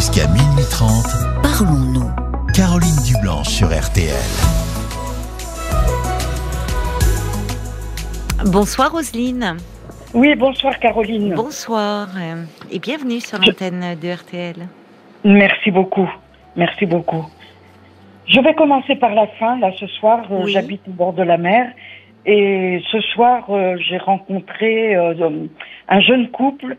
Jusqu'à 0.00 0.26
minuit 0.28 0.64
30, 0.70 0.88
Parlons-nous. 1.42 2.08
Caroline 2.56 2.96
Dublanche 3.06 3.48
sur 3.48 3.66
RTL. 3.68 4.08
Bonsoir 8.50 8.92
Roselyne. 8.92 9.58
Oui, 10.14 10.34
bonsoir 10.36 10.78
Caroline. 10.78 11.34
Bonsoir 11.34 12.08
euh, 12.16 12.44
et 12.72 12.78
bienvenue 12.78 13.20
sur 13.20 13.38
l'antenne 13.40 13.94
de 14.00 14.10
RTL. 14.10 14.56
Merci 15.24 15.70
beaucoup. 15.70 16.10
Merci 16.56 16.86
beaucoup. 16.86 17.26
Je 18.26 18.40
vais 18.40 18.54
commencer 18.54 18.96
par 18.96 19.14
la 19.14 19.26
fin. 19.26 19.58
Là, 19.58 19.70
ce 19.78 19.86
soir, 19.86 20.20
euh, 20.30 20.44
Oui. 20.44 20.52
j'habite 20.52 20.80
au 20.88 20.92
bord 20.92 21.12
de 21.12 21.22
la 21.24 21.36
mer. 21.36 21.72
Et 22.24 22.82
ce 22.90 23.00
soir, 23.00 23.44
euh, 23.50 23.76
j'ai 23.86 23.98
rencontré 23.98 24.96
euh, 24.96 25.46
un 25.88 26.00
jeune 26.00 26.30
couple, 26.30 26.78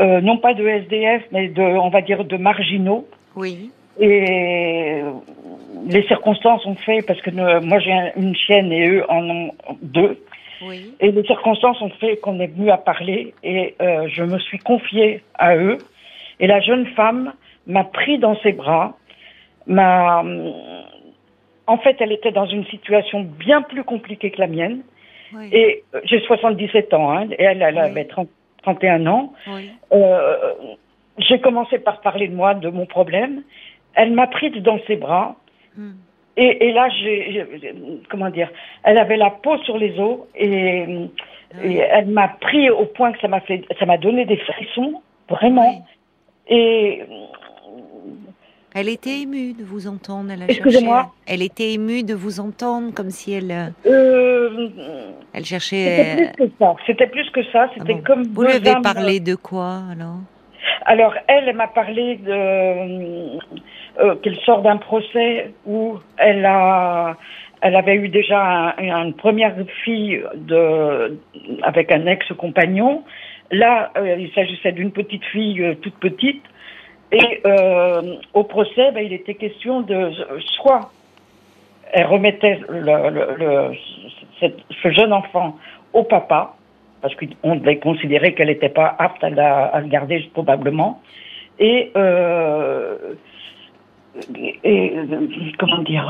euh, 0.00 0.20
non 0.20 0.38
pas 0.38 0.54
de 0.54 0.66
SDF, 0.66 1.22
mais 1.32 1.48
de, 1.48 1.62
on 1.62 1.88
va 1.88 2.00
dire, 2.02 2.24
de 2.24 2.36
marginaux. 2.36 3.06
Oui. 3.36 3.70
Et 4.00 5.00
euh, 5.02 5.10
les 5.88 6.02
circonstances 6.08 6.66
ont 6.66 6.74
fait, 6.74 7.02
parce 7.02 7.20
que 7.22 7.30
moi 7.60 7.78
j'ai 7.78 7.92
un- 7.92 8.10
une 8.16 8.34
chienne 8.34 8.72
et 8.72 8.88
eux 8.88 9.04
en 9.10 9.28
ont 9.30 9.50
deux. 9.82 10.18
Oui. 10.66 10.94
Et 11.00 11.10
les 11.12 11.22
circonstances 11.24 11.80
ont 11.82 11.90
fait 11.90 12.16
qu'on 12.16 12.40
est 12.40 12.46
venu 12.48 12.70
à 12.70 12.76
parler 12.78 13.34
et 13.42 13.74
euh, 13.80 14.08
je 14.08 14.22
me 14.24 14.38
suis 14.38 14.58
confiée 14.58 15.22
à 15.34 15.56
eux. 15.56 15.78
Et 16.40 16.46
la 16.46 16.60
jeune 16.60 16.86
femme 16.96 17.32
m'a 17.66 17.84
pris 17.84 18.18
dans 18.18 18.36
ses 18.40 18.52
bras, 18.52 18.96
m'a. 19.66 20.24
En 21.66 21.78
fait, 21.78 21.96
elle 22.00 22.12
était 22.12 22.32
dans 22.32 22.46
une 22.46 22.64
situation 22.66 23.22
bien 23.22 23.62
plus 23.62 23.84
compliquée 23.84 24.30
que 24.30 24.40
la 24.40 24.46
mienne. 24.48 24.82
Oui. 25.34 25.48
Et 25.52 25.82
j'ai 26.04 26.20
77 26.20 26.92
ans, 26.94 27.10
hein, 27.10 27.26
et 27.38 27.42
elle, 27.42 27.62
elle 27.62 27.74
Oui. 27.76 27.80
avait 27.80 28.04
30 28.04 28.28
31 28.64 29.06
ans. 29.06 29.32
oui. 29.46 29.70
Euh, 29.92 30.76
j'ai 31.18 31.40
commencé 31.40 31.78
par 31.78 32.00
parler 32.00 32.26
de 32.26 32.34
moi, 32.34 32.54
de 32.54 32.68
mon 32.68 32.86
problème. 32.86 33.42
Elle 33.94 34.12
m'a 34.12 34.26
prise 34.26 34.52
dans 34.62 34.80
ses 34.86 34.96
bras. 34.96 35.36
Hmm. 35.76 35.92
Et, 36.36 36.66
et 36.66 36.72
là, 36.72 36.88
j'ai, 36.88 37.46
comment 38.10 38.30
dire, 38.30 38.50
elle 38.82 38.98
avait 38.98 39.16
la 39.16 39.30
peau 39.30 39.56
sur 39.58 39.78
les 39.78 39.96
os 40.00 40.18
et, 40.34 40.84
et 41.62 41.76
elle 41.76 42.06
m'a 42.06 42.28
pris 42.28 42.68
au 42.70 42.86
point 42.86 43.12
que 43.12 43.20
ça 43.20 43.28
m'a 43.28 43.40
fait, 43.40 43.64
ça 43.78 43.86
m'a 43.86 43.98
donné 43.98 44.24
des 44.24 44.38
frissons, 44.38 45.00
vraiment. 45.28 45.84
Oui. 46.48 46.56
Et 46.56 47.02
Elle 48.74 48.88
était 48.88 49.20
émue 49.20 49.52
de 49.52 49.62
vous 49.64 49.86
entendre. 49.86 50.32
Excusez-moi 50.48 51.12
Elle 51.28 51.42
était 51.42 51.72
émue 51.74 52.02
de 52.02 52.14
vous 52.14 52.40
entendre 52.40 52.92
comme 52.92 53.10
si 53.10 53.32
elle, 53.32 53.50
euh, 53.52 53.68
euh, 53.86 54.68
elle 55.32 55.44
c'était 55.44 55.60
cherchait. 55.60 56.32
plus 56.36 56.46
que 56.48 56.52
ça. 56.58 56.74
C'était 56.86 57.06
plus 57.06 57.30
que 57.30 57.42
ça. 57.52 57.66
Ah 57.68 57.70
C'était 57.78 57.94
bon. 57.94 58.02
comme 58.04 58.22
Vous 58.24 58.42
lui 58.42 58.52
avez 58.52 58.74
parlé 58.82 59.20
de 59.20 59.36
quoi 59.36 59.82
alors? 59.92 60.18
Alors, 60.86 61.14
elle, 61.28 61.48
elle 61.48 61.56
m'a 61.56 61.68
parlé 61.68 62.16
de 62.16 62.32
euh, 62.32 64.14
qu'elle 64.22 64.36
sort 64.40 64.62
d'un 64.62 64.76
procès 64.78 65.52
où 65.66 65.98
elle 66.16 66.44
a, 66.44 67.16
elle 67.60 67.76
avait 67.76 67.94
eu 67.94 68.08
déjà 68.08 68.74
un- 68.76 69.04
une 69.06 69.14
première 69.14 69.54
fille 69.84 70.20
de, 70.34 71.16
avec 71.62 71.92
un 71.92 72.06
ex-compagnon. 72.06 73.04
Là, 73.50 73.92
euh, 73.96 74.16
il 74.18 74.30
s'agissait 74.32 74.72
d'une 74.72 74.90
petite 74.90 75.24
fille 75.26 75.62
euh, 75.62 75.74
toute 75.80 75.94
petite. 75.94 76.42
Et 77.14 77.40
euh, 77.46 78.16
au 78.32 78.44
procès, 78.44 78.90
ben, 78.92 79.04
il 79.04 79.12
était 79.12 79.34
question 79.34 79.80
de 79.82 80.10
soit 80.56 80.90
elle 81.92 82.06
remettait 82.06 82.58
le, 82.68 82.80
le- 82.80 83.34
le- 83.38 84.50
ce 84.82 84.90
jeune 84.90 85.12
enfant 85.12 85.56
au 85.92 86.02
papa, 86.02 86.56
parce 87.00 87.14
qu'on 87.14 87.54
devait 87.56 87.78
considérer 87.78 88.34
qu'elle 88.34 88.48
n'était 88.48 88.68
pas 88.68 88.96
apte 88.98 89.22
à, 89.22 89.66
à 89.66 89.80
le 89.80 89.86
garder 89.86 90.28
probablement. 90.32 91.00
Et, 91.60 91.92
euh, 91.96 92.96
et, 94.64 94.92
euh, 94.96 95.26
comment 95.58 95.82
dire 95.82 96.08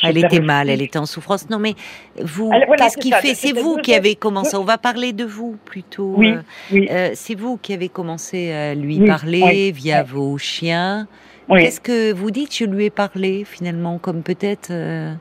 je 0.00 0.06
Elle 0.08 0.18
était 0.18 0.40
mal, 0.40 0.68
elle 0.68 0.82
était 0.82 0.98
en 0.98 1.06
souffrance. 1.06 1.48
Non, 1.50 1.58
mais 1.58 1.74
vous, 2.20 2.48
voilà, 2.48 2.66
qu'est-ce 2.76 2.98
qui 2.98 3.10
fait? 3.12 3.34
C'est 3.34 3.52
vous 3.52 3.76
qui 3.76 3.94
avez 3.94 4.14
commencé. 4.14 4.56
On 4.56 4.64
va 4.64 4.78
parler 4.78 5.12
de 5.12 5.24
vous 5.24 5.56
plutôt. 5.64 6.14
Oui, 6.16 6.32
euh, 6.32 6.42
oui, 6.72 6.88
euh, 6.90 7.10
c'est 7.14 7.34
vous 7.34 7.56
qui 7.56 7.72
avez 7.72 7.88
commencé 7.88 8.52
à 8.52 8.74
lui 8.74 8.98
Oui, 9.00 9.06
parler 9.06 9.42
oui, 9.44 9.72
via 9.72 10.02
vos 10.02 10.36
chiens. 10.38 11.06
oui, 11.48 11.62
Qu'est-ce 11.62 11.80
que 11.80 12.12
vous 12.12 12.30
dites? 12.30 12.54
Je 12.56 12.64
lui 12.64 12.86
ai 12.86 12.90
parlé 12.90 13.44
finalement, 13.44 13.98
comme 13.98 14.22
peut-être 14.22 14.68
euh, 14.70 15.12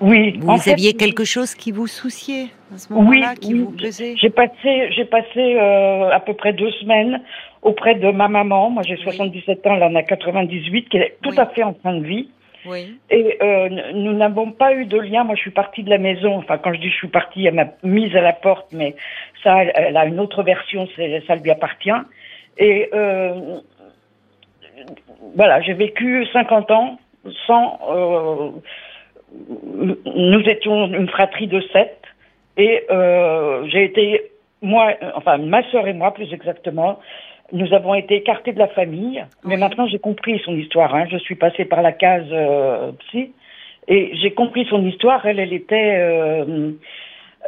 oui. 0.00 0.38
vous 0.40 0.48
En 0.48 0.58
fait, 0.58 0.72
aviez 0.72 0.92
quelque 0.94 1.24
chose 1.24 1.54
qui 1.54 1.72
vous 1.72 1.86
souciait 1.86 2.48
à 2.74 2.78
ce 2.78 2.92
moment-là, 2.92 3.34
qui 3.34 3.54
vous 3.54 3.70
pesait? 3.70 4.14
J'ai 4.20 4.30
passé, 4.30 4.90
j'ai 4.94 5.06
passé 5.06 5.56
euh, 5.56 6.10
à 6.10 6.20
peu 6.20 6.34
près 6.34 6.52
deux 6.52 6.70
semaines 6.72 7.22
auprès 7.62 7.94
de 7.96 8.10
ma 8.10 8.28
maman. 8.28 8.70
Moi, 8.70 8.82
j'ai 8.86 8.96
77 8.96 9.66
ans, 9.66 9.74
elle 9.76 9.82
en 9.84 9.94
a 9.94 10.02
98, 10.02 10.88
qui 10.88 10.96
est 10.98 11.16
tout 11.22 11.30
Oui. 11.30 11.38
à 11.38 11.46
fait 11.46 11.62
en 11.62 11.74
fin 11.74 11.94
de 11.94 12.04
vie. 12.04 12.28
Oui. 12.66 12.98
Et 13.10 13.38
euh, 13.40 13.68
nous 13.94 14.12
n'avons 14.12 14.50
pas 14.50 14.74
eu 14.74 14.84
de 14.84 14.98
lien. 14.98 15.24
Moi, 15.24 15.36
je 15.36 15.40
suis 15.40 15.50
partie 15.52 15.82
de 15.82 15.90
la 15.90 15.98
maison. 15.98 16.36
Enfin, 16.36 16.58
quand 16.58 16.72
je 16.74 16.80
dis 16.80 16.90
je 16.90 16.96
suis 16.96 17.08
partie, 17.08 17.46
elle 17.46 17.54
m'a 17.54 17.68
mise 17.82 18.14
à 18.16 18.20
la 18.20 18.32
porte, 18.32 18.66
mais 18.72 18.94
ça, 19.42 19.62
elle, 19.62 19.96
a 19.96 20.04
une 20.06 20.20
autre 20.20 20.42
version. 20.42 20.86
Ça 21.26 21.36
lui 21.36 21.50
appartient. 21.50 21.90
Et 22.58 22.88
euh, 22.92 23.58
voilà, 25.36 25.60
j'ai 25.62 25.74
vécu 25.74 26.26
50 26.32 26.70
ans 26.70 26.98
sans. 27.46 27.78
euh, 27.90 28.50
nous 30.16 30.40
étions 30.48 30.86
une 30.86 31.08
fratrie 31.08 31.46
de 31.48 31.60
sept, 31.72 31.98
et 32.56 32.84
euh, 32.90 33.66
j'ai 33.68 33.84
été 33.84 34.22
moi, 34.62 34.94
enfin 35.14 35.36
ma 35.38 35.62
sœur 35.70 35.86
et 35.86 35.92
moi 35.92 36.12
plus 36.14 36.32
exactement. 36.32 36.98
Nous 37.52 37.72
avons 37.72 37.94
été 37.94 38.16
écartés 38.16 38.52
de 38.52 38.58
la 38.58 38.68
famille, 38.68 39.24
mais 39.44 39.54
Oui. 39.54 39.60
maintenant 39.60 39.86
j'ai 39.86 39.98
compris 39.98 40.38
son 40.44 40.54
histoire. 40.54 40.94
Hein. 40.94 41.06
Je 41.10 41.16
suis 41.16 41.34
passée 41.34 41.64
par 41.64 41.80
la 41.80 41.92
case 41.92 42.26
euh, 42.30 42.92
psy 43.00 43.32
et 43.86 44.10
j'ai 44.20 44.32
compris 44.32 44.66
son 44.68 44.84
histoire. 44.86 45.24
Elle, 45.24 45.38
elle 45.38 45.54
était, 45.54 45.94
euh, 45.96 46.72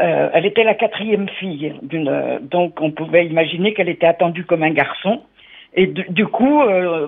euh, 0.01 0.31
elle 0.33 0.47
était 0.47 0.65
la 0.65 0.75
quatrième 0.75 1.29
fille 1.29 1.75
d'une. 1.83 2.39
Donc 2.43 2.81
on 2.81 2.93
pouvait 2.93 3.27
imaginer 3.27 3.75
qu'elle 3.75 3.91
était 3.91 4.07
attendue 4.07 4.45
comme 4.45 4.63
un 4.63 4.71
garçon. 4.73 5.21
Et 5.75 5.87
du, 5.87 6.05
du 6.11 6.27
coup, 6.27 6.63
euh, 6.63 7.07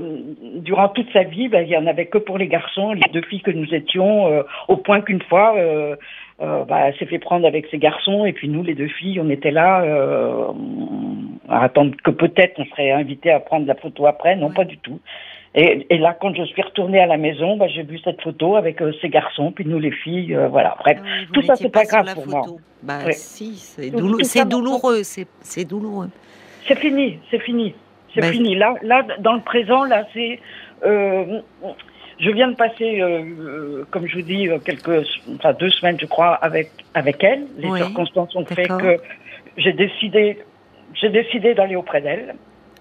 durant 0.57 0.89
toute 0.89 1.13
sa 1.13 1.25
vie, 1.25 1.49
ben, 1.49 1.63
il 1.63 1.69
y 1.71 1.77
en 1.77 1.87
avait 1.87 2.07
que 2.07 2.19
pour 2.19 2.39
les 2.39 2.47
garçons, 2.47 2.93
les 2.93 3.03
deux 3.13 3.23
filles 3.23 3.41
que 3.43 3.51
nous 3.51 3.75
étions, 3.75 4.29
euh, 4.33 4.43
au 4.69 4.77
point 4.77 5.01
qu'une 5.01 5.23
fois, 5.23 5.55
euh, 5.57 5.97
euh, 6.41 6.65
bah, 6.65 6.79
elle 6.87 6.97
s'est 6.97 7.07
fait 7.07 7.19
prendre 7.19 7.45
avec 7.47 7.67
ses 7.73 7.79
garçons, 7.79 8.25
et 8.25 8.33
puis 8.33 8.49
nous, 8.49 8.63
les 8.63 8.75
deux 8.75 8.87
filles, 8.89 9.19
on 9.21 9.31
était 9.31 9.51
là 9.51 9.83
euh, 9.83 10.47
à 11.49 11.65
attendre 11.65 11.93
que 12.05 12.13
peut-être 12.13 12.55
on 12.61 12.65
serait 12.67 12.93
invité 12.93 13.33
à 13.33 13.41
prendre 13.41 13.67
la 13.67 13.75
photo 13.75 14.07
après. 14.07 14.37
Non, 14.37 14.47
Ouais. 14.49 14.55
pas 14.55 14.65
du 14.65 14.79
tout. 14.79 15.01
Et, 15.55 15.87
et 15.91 15.99
là, 15.99 16.17
quand 16.19 16.33
je 16.35 16.45
suis 16.45 16.63
retournée 16.63 17.01
à 17.01 17.07
la 17.07 17.17
maison, 17.19 17.57
bah, 17.57 17.67
j'ai 17.67 17.83
vu 17.83 17.99
cette 17.99 18.23
photo 18.23 18.55
avec 18.55 18.81
euh, 18.81 18.93
ces 19.03 19.09
garçons, 19.09 19.51
puis 19.51 19.65
nous, 19.67 19.81
les 19.81 19.91
filles, 19.91 20.35
euh, 20.37 20.47
voilà. 20.49 20.77
Bref, 20.79 20.99
Ah 21.03 21.09
tout 21.35 21.43
ça, 21.43 21.57
c'est 21.57 21.69
pas 21.69 21.85
grave 21.85 22.15
pour 22.15 22.29
moi. 22.29 22.43
Bah 22.83 23.01
Oui. 23.07 23.13
si, 23.15 23.57
c'est 23.57 23.91
douloureux, 23.91 25.03
c'est 25.03 25.65
douloureux. 25.65 26.09
C'est 26.67 26.79
fini, 26.79 27.19
c'est 27.31 27.41
fini, 27.41 27.75
c'est 28.15 28.21
Ben, 28.21 28.33
fini. 28.33 28.55
Là, 28.55 28.75
là, 28.83 29.03
dans 29.21 29.35
le 29.35 29.41
présent, 29.41 29.85
là, 29.85 30.07
c'est. 30.13 30.39
euh, 30.85 31.41
je 32.19 32.31
viens 32.31 32.49
de 32.49 32.55
passer, 32.55 33.01
euh, 33.01 33.23
euh, 33.41 33.85
comme 33.91 34.07
je 34.07 34.17
vous 34.17 34.23
dis, 34.23 34.49
quelques, 34.65 35.05
enfin 35.35 35.53
deux 35.55 35.71
semaines, 35.71 35.99
je 36.01 36.07
crois, 36.07 36.35
avec 36.35 36.71
avec 36.95 37.23
elle. 37.25 37.47
Les 37.59 37.69
Oui, 37.69 37.79
circonstances 37.79 38.35
ont 38.37 38.45
fait 38.45 38.69
que 38.69 38.99
j'ai 39.57 39.73
décidé, 39.73 40.39
j'ai 40.95 41.09
décidé 41.09 41.55
d'aller 41.55 41.75
auprès 41.75 42.01
d'elle. 42.01 42.35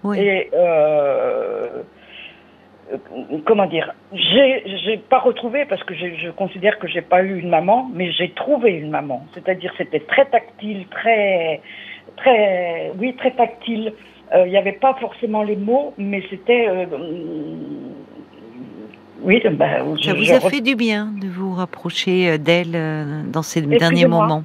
Oui. 0.04 0.20
Et 0.20 0.50
euh, 0.54 1.82
comment 3.46 3.66
dire, 3.66 3.92
j'ai 4.12 4.64
j'ai 4.84 4.96
pas 4.98 5.18
retrouvé 5.18 5.64
parce 5.64 5.82
que 5.84 5.94
je 5.94 6.30
considère 6.30 6.78
que 6.78 6.86
j'ai 6.86 7.00
pas 7.02 7.22
eu 7.22 7.38
une 7.38 7.48
maman, 7.48 7.90
mais 7.92 8.12
j'ai 8.12 8.30
trouvé 8.30 8.72
une 8.72 8.90
maman. 8.90 9.26
C'est-à-dire 9.34 9.72
c'était 9.78 10.00
très 10.00 10.26
tactile, 10.26 10.86
très 10.88 11.60
très 12.16 12.92
oui 12.98 13.14
très 13.16 13.32
tactile. 13.32 13.92
Euh, 14.34 14.46
Il 14.46 14.50
n'y 14.50 14.56
avait 14.56 14.72
pas 14.72 14.94
forcément 15.00 15.42
les 15.42 15.56
mots, 15.56 15.94
mais 15.98 16.22
c'était 16.30 16.66
euh, 16.68 16.86
oui. 19.22 19.40
Ben, 19.52 19.84
Ça 20.02 20.10
je- 20.12 20.16
vous 20.16 20.24
je 20.24 20.32
a 20.32 20.40
fait 20.40 20.60
du 20.60 20.74
bien 20.74 21.10
de 21.20 21.28
vous 21.28 21.52
rapprocher 21.54 22.30
euh, 22.30 22.38
d'elle 22.38 22.76
dans 23.30 23.42
ces 23.42 23.60
derniers 23.62 24.06
moments. 24.06 24.42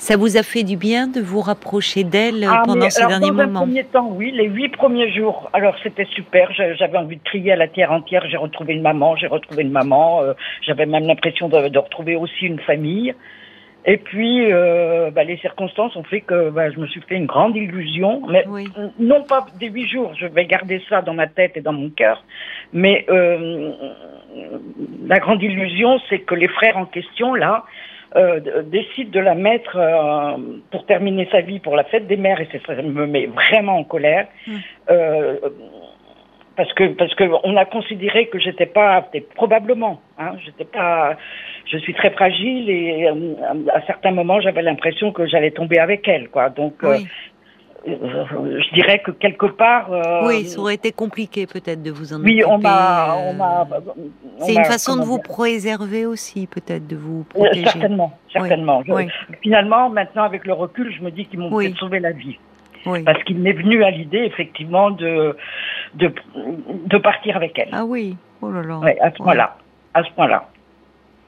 Ça 0.00 0.16
vous 0.16 0.36
a 0.36 0.44
fait 0.44 0.62
du 0.62 0.76
bien 0.76 1.08
de 1.08 1.20
vous 1.20 1.40
rapprocher 1.40 2.04
d'elle 2.04 2.46
Ah, 2.48 2.62
pendant 2.64 2.84
mais 2.84 2.90
ces 2.90 3.02
alors, 3.02 3.18
derniers 3.18 3.30
dans 3.36 3.46
moments. 3.46 3.60
premier 3.62 3.82
temps, 3.82 4.08
oui, 4.14 4.30
les 4.32 4.44
huit 4.46 4.68
premiers 4.68 5.10
jours. 5.12 5.50
Alors 5.52 5.74
c'était 5.82 6.06
super. 6.14 6.52
J'avais 6.52 6.98
envie 6.98 7.16
de 7.16 7.22
crier 7.24 7.50
à 7.52 7.56
la 7.56 7.66
terre 7.66 7.90
entière. 7.90 8.24
J'ai 8.30 8.36
retrouvé 8.36 8.74
une 8.74 8.82
maman. 8.82 9.16
J'ai 9.16 9.26
retrouvé 9.26 9.64
une 9.64 9.72
maman. 9.72 10.22
euh, 10.22 10.34
J'avais 10.62 10.86
même 10.86 11.04
l'impression 11.06 11.48
de, 11.48 11.68
de 11.68 11.78
retrouver 11.80 12.14
aussi 12.14 12.46
une 12.46 12.60
famille. 12.60 13.12
Et 13.84 13.96
puis, 13.96 14.52
euh, 14.52 15.10
bah, 15.10 15.24
les 15.24 15.36
circonstances 15.38 15.94
ont 15.96 16.02
fait 16.02 16.20
que 16.20 16.50
bah, 16.50 16.70
je 16.70 16.78
me 16.78 16.86
suis 16.86 17.00
fait 17.02 17.14
une 17.16 17.26
grande 17.26 17.56
illusion. 17.56 18.22
Mais 18.28 18.44
Oui. 18.48 18.68
non 18.98 19.22
pas 19.22 19.46
des 19.58 19.68
huit 19.68 19.88
jours. 19.88 20.12
Je 20.18 20.26
vais 20.26 20.44
garder 20.46 20.82
ça 20.88 21.00
dans 21.00 21.14
ma 21.14 21.26
tête 21.26 21.56
et 21.56 21.60
dans 21.60 21.72
mon 21.72 21.88
cœur. 21.90 22.22
Mais 22.72 23.06
euh, 23.08 23.72
la 25.06 25.18
grande 25.20 25.42
illusion, 25.42 26.00
c'est 26.08 26.20
que 26.20 26.34
les 26.34 26.48
frères 26.48 26.76
en 26.76 26.84
question 26.86 27.34
là 27.34 27.64
euh, 28.16 28.62
décide 28.64 29.10
de 29.10 29.20
la 29.20 29.34
mettre 29.34 29.76
euh, 29.76 30.36
pour 30.70 30.86
terminer 30.86 31.28
sa 31.30 31.40
vie 31.42 31.58
pour 31.60 31.76
la 31.76 31.84
fête 31.84 32.06
des 32.06 32.16
mères 32.16 32.40
et 32.40 32.48
ça 32.66 32.74
me 32.74 33.06
met 33.06 33.26
vraiment 33.26 33.78
en 33.78 33.84
colère 33.84 34.26
Mm. 34.46 34.52
euh, 34.90 35.36
parce 36.58 36.72
que 36.74 36.88
parce 36.88 37.14
que 37.14 37.24
on 37.44 37.56
a 37.56 37.64
considéré 37.64 38.26
que 38.26 38.40
j'étais 38.40 38.66
pas 38.66 39.08
probablement 39.36 40.02
hein, 40.18 40.32
j'étais 40.44 40.64
pas 40.64 41.16
je 41.70 41.78
suis 41.78 41.94
très 41.94 42.10
fragile 42.10 42.68
et 42.68 43.06
euh, 43.06 43.34
à 43.72 43.80
certains 43.86 44.10
moments 44.10 44.40
j'avais 44.40 44.62
l'impression 44.62 45.12
que 45.12 45.24
j'allais 45.24 45.52
tomber 45.52 45.78
avec 45.78 46.08
elle 46.08 46.28
quoi 46.28 46.50
donc 46.50 46.82
euh, 46.82 46.98
je 47.86 48.74
dirais 48.74 48.98
que 48.98 49.12
quelque 49.12 49.46
part. 49.46 49.92
Euh, 49.92 50.26
oui, 50.26 50.44
ça 50.46 50.60
aurait 50.60 50.74
été 50.74 50.90
compliqué 50.90 51.46
peut-être 51.46 51.80
de 51.80 51.92
vous 51.92 52.12
en 52.12 52.20
oui, 52.22 52.42
occuper. 52.42 52.50
on 52.50 52.58
m'a. 52.58 53.66
C'est 54.38 54.54
une 54.54 54.64
façon 54.64 54.96
de 54.96 55.04
vous 55.04 55.20
préserver 55.20 56.04
aussi, 56.04 56.48
peut-être 56.48 56.88
de 56.88 56.96
vous 56.96 57.22
protéger. 57.24 57.64
certainement, 57.64 58.18
certainement. 58.32 58.82
Finalement, 59.42 59.88
maintenant 59.90 60.24
avec 60.24 60.44
le 60.44 60.54
recul, 60.54 60.92
je 60.92 61.02
me 61.02 61.10
dis 61.12 61.26
qu'ils 61.26 61.38
m'ont 61.38 61.50
peut-être 61.50 61.78
sauvé 61.78 62.00
la 62.00 62.10
vie. 62.10 62.36
Parce 63.04 63.22
qu'il 63.24 63.38
m'est 63.38 63.52
venu 63.52 63.84
à 63.84 63.90
l'idée 63.90 64.18
effectivement 64.24 64.90
de, 64.90 65.36
de 65.94 66.12
de 66.86 66.98
partir 66.98 67.36
avec 67.36 67.58
elle. 67.58 67.68
Ah 67.72 67.84
oui, 67.84 68.16
oh 68.40 68.50
là 68.50 68.62
là. 68.62 68.80
à 69.00 69.10
ce 69.10 69.16
point-là, 69.16 69.56
à 69.94 70.02
ce 70.04 70.10
point-là. 70.12 70.48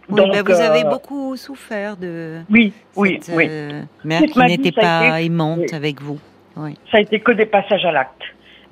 Donc, 0.09 0.35
vous 0.35 0.61
avez 0.61 0.85
euh, 0.85 0.91
beaucoup 0.91 1.37
souffert 1.37 1.97
de 1.97 2.41
oui, 2.51 2.73
cette, 2.93 2.97
oui, 2.97 3.21
oui. 3.33 3.47
Euh, 3.49 3.83
mère 4.05 4.23
qui 4.23 4.39
n'était 4.41 4.73
pas 4.73 5.21
aimante 5.21 5.73
avec 5.73 6.01
vous. 6.01 6.19
Ça 6.57 6.99
a 6.99 7.01
été 7.01 7.21
que 7.21 7.33
des 7.33 7.47
passages 7.47 7.85
à 7.85 7.93
l'acte. 7.93 8.23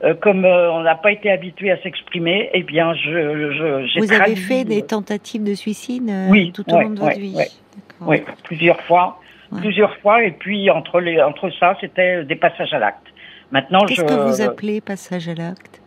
Euh, 0.05 0.15
comme 0.15 0.45
on 0.45 0.83
n'a 0.83 0.95
pas 0.95 1.11
été 1.11 1.31
habitué 1.31 1.71
à 1.71 1.81
s'exprimer, 1.83 2.51
eh 2.53 2.63
bien, 2.63 2.95
je, 2.95 3.11
je 3.11 4.01
Vous 4.01 4.13
avez 4.13 4.37
fait 4.37 4.65
des 4.65 4.83
tentatives 4.83 5.43
de 5.43 5.55
suicide 5.55 6.11
tout 6.55 6.65
au 6.73 6.81
long 6.81 6.91
de 6.91 7.01
votre 7.01 7.19
vie. 7.19 7.37
Oui, 8.01 8.23
plusieurs 8.45 8.81
fois, 8.83 9.21
plusieurs 9.57 9.97
fois, 9.99 10.23
et 10.25 10.33
puis 10.33 10.71
entre 10.71 11.01
les 11.01 11.23
entre 11.23 11.51
ça, 11.59 11.77
c'était 11.81 12.25
des 12.25 12.37
passages 12.37 12.73
à 12.73 12.79
l'acte. 12.79 13.07
Maintenant, 13.51 13.81
qu'est-ce 13.87 14.03
que 14.03 14.29
vous 14.29 14.41
appelez 14.43 14.81
passage 14.81 15.29
à 15.29 15.35
l'acte? 15.35 15.81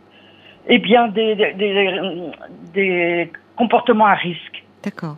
Eh 0.67 0.79
bien, 0.79 1.07
des, 1.07 1.35
des, 1.35 2.31
des 2.73 3.31
comportements 3.55 4.05
à 4.05 4.15
risque. 4.15 4.63
D'accord. 4.83 5.17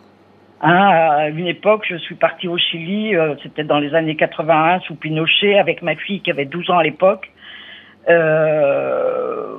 Hein, 0.61 0.89
à 0.89 1.27
une 1.27 1.47
époque, 1.47 1.85
je 1.89 1.97
suis 1.97 2.15
partie 2.15 2.47
au 2.47 2.57
Chili, 2.57 3.15
euh, 3.15 3.35
c'était 3.43 3.65
dans 3.65 3.79
les 3.79 3.93
années 3.93 4.15
81 4.15 4.79
sous 4.81 4.95
Pinochet, 4.95 5.59
avec 5.59 5.81
ma 5.81 5.95
fille 5.95 6.21
qui 6.21 6.31
avait 6.31 6.45
12 6.45 6.69
ans 6.69 6.77
à 6.77 6.83
l'époque. 6.83 7.29
Euh, 8.09 9.57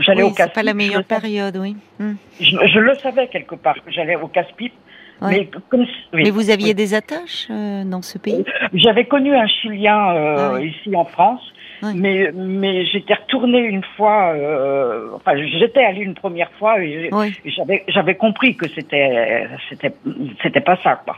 j'allais 0.00 0.22
au 0.22 0.30
casse 0.30 0.48
C'est 0.48 0.54
pas 0.54 0.62
la 0.64 0.74
meilleure 0.74 1.04
période, 1.04 1.56
oui. 1.58 1.76
Hmm. 2.00 2.14
Je, 2.40 2.78
le 2.78 2.94
savais 2.94 3.28
quelque 3.28 3.54
part 3.54 3.76
que 3.84 3.90
j'allais 3.92 4.16
au 4.16 4.26
casse-pipe. 4.26 4.74
Mais, 5.28 5.48
comme, 5.68 5.86
mais, 6.12 6.30
vous 6.30 6.50
aviez 6.50 6.74
des 6.74 6.94
attaches 6.94 7.48
euh, 7.50 7.84
dans 7.84 8.02
ce 8.02 8.18
pays? 8.18 8.44
J'avais 8.74 9.04
connu 9.04 9.34
un 9.34 9.46
Chilien 9.46 10.14
euh, 10.14 10.54
ah 10.56 10.60
ici 10.60 10.94
en 10.96 11.04
France 11.04 11.42
mais, 11.94 12.30
mais 12.32 12.86
j'étais 12.86 13.14
retournée 13.14 13.60
une 13.60 13.82
fois, 13.96 14.32
euh, 14.34 15.08
enfin 15.14 15.32
j'étais 15.36 15.84
allée 15.84 16.02
une 16.02 16.14
première 16.14 16.50
fois 16.52 16.80
et 16.80 17.10
j'avais 17.44 17.84
j'avais 17.88 18.14
compris 18.14 18.54
que 18.54 18.68
c'était 18.68 19.48
c'était 19.68 19.92
c'était 20.42 20.60
pas 20.60 20.76
ça 20.82 21.02
quoi. 21.04 21.16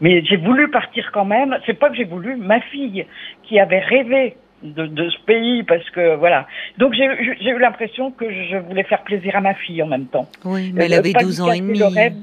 Mais 0.00 0.24
j'ai 0.24 0.36
voulu 0.36 0.70
partir 0.70 1.10
quand 1.12 1.24
même. 1.24 1.58
C'est 1.66 1.74
pas 1.74 1.90
que 1.90 1.96
j'ai 1.96 2.04
voulu, 2.04 2.36
ma 2.36 2.60
fille 2.60 3.06
qui 3.42 3.58
avait 3.58 3.80
rêvé 3.80 4.36
de, 4.62 4.86
de, 4.86 5.10
ce 5.10 5.18
pays 5.26 5.62
parce 5.62 5.88
que 5.90 6.16
voilà. 6.16 6.46
Donc 6.78 6.94
j'ai 6.94 7.50
eu 7.50 7.58
l'impression 7.58 8.10
que 8.10 8.26
je 8.30 8.56
voulais 8.56 8.84
faire 8.84 9.02
plaisir 9.02 9.36
à 9.36 9.40
ma 9.40 9.54
fille 9.54 9.82
en 9.82 9.86
même 9.86 10.06
temps. 10.06 10.28
Oui, 10.44 10.72
mais 10.74 10.86
elle 10.86 10.94
euh, 10.94 10.98
avait 10.98 11.12
12 11.12 11.40
ans 11.40 11.52
et 11.52 11.60
demi. 11.60 11.80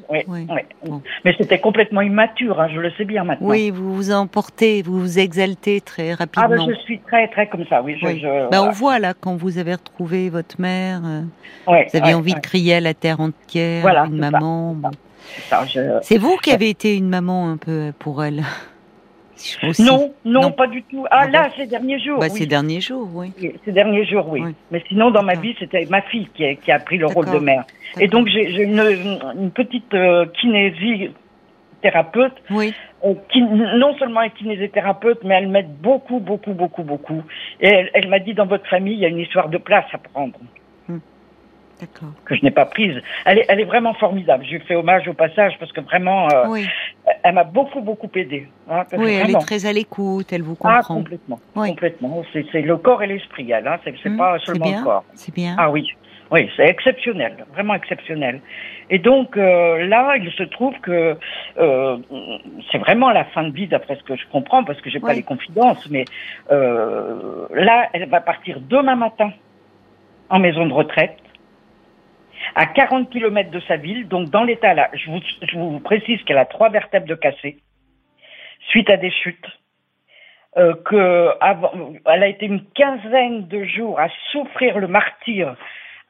Oui, 0.09 0.47
Mais 1.23 1.35
c'était 1.37 1.59
complètement 1.59 2.01
immature, 2.01 2.59
hein, 2.59 2.67
je 2.73 2.79
le 2.79 2.91
sais 2.91 3.05
bien 3.05 3.23
maintenant. 3.23 3.47
Oui, 3.47 3.69
vous 3.69 3.95
vous 3.95 4.11
emportez, 4.11 4.81
vous 4.81 4.99
vous 4.99 5.19
exaltez 5.19 5.81
très 5.81 6.13
rapidement. 6.13 6.45
Ah 6.45 6.65
ben, 6.65 6.73
je 6.73 6.79
suis 6.81 6.99
très 6.99 7.27
très 7.29 7.47
comme 7.47 7.65
ça, 7.67 7.81
oui. 7.81 7.97
Je, 7.99 8.49
ben, 8.49 8.61
On 8.61 8.71
voit 8.71 8.99
là 8.99 9.13
quand 9.19 9.35
vous 9.35 9.57
avez 9.57 9.73
retrouvé 9.73 10.29
votre 10.29 10.59
mère, 10.59 11.01
euh, 11.05 11.21
vous 11.67 11.97
aviez 11.97 12.13
envie 12.13 12.33
de 12.33 12.39
crier 12.39 12.75
à 12.75 12.81
la 12.81 12.93
terre 12.93 13.19
entière, 13.19 13.81
voilà, 13.81 14.05
une 14.05 14.17
maman. 14.17 14.75
C'est 16.01 16.17
vous 16.17 16.37
qui 16.37 16.51
avez 16.51 16.69
été 16.69 16.95
une 16.95 17.09
maman 17.09 17.49
un 17.49 17.57
peu 17.57 17.91
pour 17.97 18.23
elle. 18.23 18.43
Non, 19.79 20.13
non, 20.23 20.51
pas 20.51 20.67
du 20.67 20.83
tout. 20.83 21.05
Ah, 21.11 21.27
là, 21.27 21.49
ces 21.55 21.65
derniers 21.67 21.99
jours. 21.99 22.19
Bah, 22.19 22.29
Ces 22.29 22.45
derniers 22.45 22.81
jours, 22.81 23.09
oui. 23.13 23.31
Ces 23.63 23.71
derniers 23.71 24.05
jours, 24.05 24.27
oui. 24.29 24.41
Mais 24.71 24.83
sinon, 24.87 25.11
dans 25.11 25.23
ma 25.23 25.35
vie, 25.35 25.55
c'était 25.59 25.85
ma 25.89 26.01
fille 26.01 26.27
qui 26.33 26.45
a, 26.45 26.55
qui 26.55 26.71
a, 26.71 26.79
pris 26.79 26.97
le 26.97 27.07
rôle 27.07 27.29
de 27.29 27.39
mère. 27.39 27.65
Et 27.99 28.07
donc, 28.07 28.27
j'ai 28.27 28.63
une, 28.63 28.79
une, 28.79 29.51
petite 29.51 29.93
euh, 29.93 30.25
kinésithérapeute 30.39 32.33
oui. 32.49 32.73
Euh, 33.05 33.13
qui 33.31 33.41
non 33.41 33.95
seulement 33.97 34.21
est 34.21 34.31
kinésithérapeute, 34.31 35.23
mais 35.23 35.35
elle 35.35 35.47
m'aide 35.47 35.73
beaucoup, 35.81 36.19
beaucoup, 36.19 36.53
beaucoup, 36.53 36.83
beaucoup. 36.83 37.23
Et 37.61 37.67
elle, 37.67 37.89
elle 37.93 38.09
m'a 38.09 38.19
dit, 38.19 38.33
dans 38.33 38.47
votre 38.47 38.67
famille, 38.67 38.95
il 38.95 38.99
y 38.99 39.05
a 39.05 39.09
une 39.09 39.19
histoire 39.19 39.49
de 39.49 39.57
place 39.57 39.85
à 39.93 39.97
prendre 39.97 40.37
que 42.25 42.35
je 42.35 42.43
n'ai 42.43 42.51
pas 42.51 42.65
prise. 42.65 43.01
Elle 43.25 43.39
est, 43.39 43.45
elle 43.47 43.59
est 43.59 43.65
vraiment 43.65 43.93
formidable. 43.93 44.45
Je 44.45 44.51
lui 44.51 44.59
fais 44.61 44.75
hommage 44.75 45.07
au 45.07 45.13
passage 45.13 45.53
parce 45.59 45.71
que 45.71 45.81
vraiment, 45.81 46.27
euh, 46.29 46.57
elle 47.23 47.35
m'a 47.35 47.43
beaucoup, 47.43 47.81
beaucoup 47.81 48.09
aidé. 48.15 48.47
Hein, 48.69 48.83
oui, 48.93 49.13
elle 49.13 49.31
est 49.31 49.39
très 49.39 49.65
à 49.65 49.73
l'écoute, 49.73 50.31
elle 50.31 50.41
vous 50.41 50.55
comprend. 50.55 50.79
Ah, 50.79 50.83
complètement. 50.83 51.39
Complètement. 51.53 52.23
C'est 52.33 52.61
le 52.61 52.77
corps 52.77 53.03
et 53.03 53.07
l'esprit, 53.07 53.51
elle. 53.51 53.67
Hein. 53.67 53.79
C'est 53.83 54.09
mmh, 54.09 54.17
pas 54.17 54.39
seulement 54.39 54.77
le 54.77 54.83
corps. 54.83 55.03
C'est 55.13 55.33
bien. 55.33 55.55
Ah 55.57 55.69
oui. 55.69 55.87
Oui, 56.31 56.49
c'est 56.57 56.65
exceptionnel, 56.65 57.45
vraiment 57.53 57.75
exceptionnel. 57.75 58.41
Et 58.89 58.97
donc 58.97 59.37
euh, 59.37 59.85
là, 59.85 60.15
il 60.17 60.31
se 60.31 60.41
trouve 60.41 60.73
que 60.79 61.15
euh, 61.59 61.97
c'est 62.71 62.79
vraiment 62.79 63.11
la 63.11 63.25
fin 63.25 63.43
de 63.43 63.53
vie, 63.53 63.67
d'après 63.67 63.95
ce 63.95 64.01
que 64.01 64.15
je 64.15 64.23
comprends, 64.31 64.63
parce 64.63 64.81
que 64.81 64.89
j'ai 64.89 64.99
pas 64.99 65.13
les 65.13 65.21
confidences. 65.21 65.87
Mais 65.91 66.05
là, 66.49 67.89
elle 67.93 68.09
va 68.09 68.21
partir 68.21 68.59
demain 68.59 68.95
matin 68.95 69.31
en 70.29 70.39
maison 70.39 70.65
de 70.65 70.73
retraite 70.73 71.17
à 72.55 72.65
40 72.65 73.09
km 73.09 73.51
de 73.51 73.59
sa 73.61 73.77
ville, 73.77 74.07
donc 74.07 74.29
dans 74.29 74.43
l'état 74.43 74.73
là. 74.73 74.89
Je 74.93 75.11
vous, 75.11 75.19
je 75.41 75.57
vous 75.57 75.79
précise 75.79 76.21
qu'elle 76.23 76.37
a 76.37 76.45
trois 76.45 76.69
vertèbres 76.69 77.07
de 77.07 77.15
cassé 77.15 77.57
suite 78.69 78.89
à 78.89 78.97
des 78.97 79.11
chutes. 79.11 79.45
Euh, 80.57 80.73
elle 82.05 82.23
a 82.23 82.27
été 82.27 82.45
une 82.45 82.63
quinzaine 82.73 83.47
de 83.47 83.65
jours 83.65 83.99
à 83.99 84.07
souffrir 84.31 84.79
le 84.79 84.87
martyr 84.87 85.55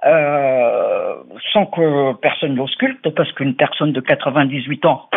euh, 0.06 1.16
sans 1.52 1.66
que 1.66 2.14
personne 2.14 2.56
l'ausculte, 2.56 3.10
parce 3.16 3.32
qu'une 3.32 3.56
personne 3.56 3.92
de 3.92 4.02
98 4.02 4.86
ans, 4.86 5.10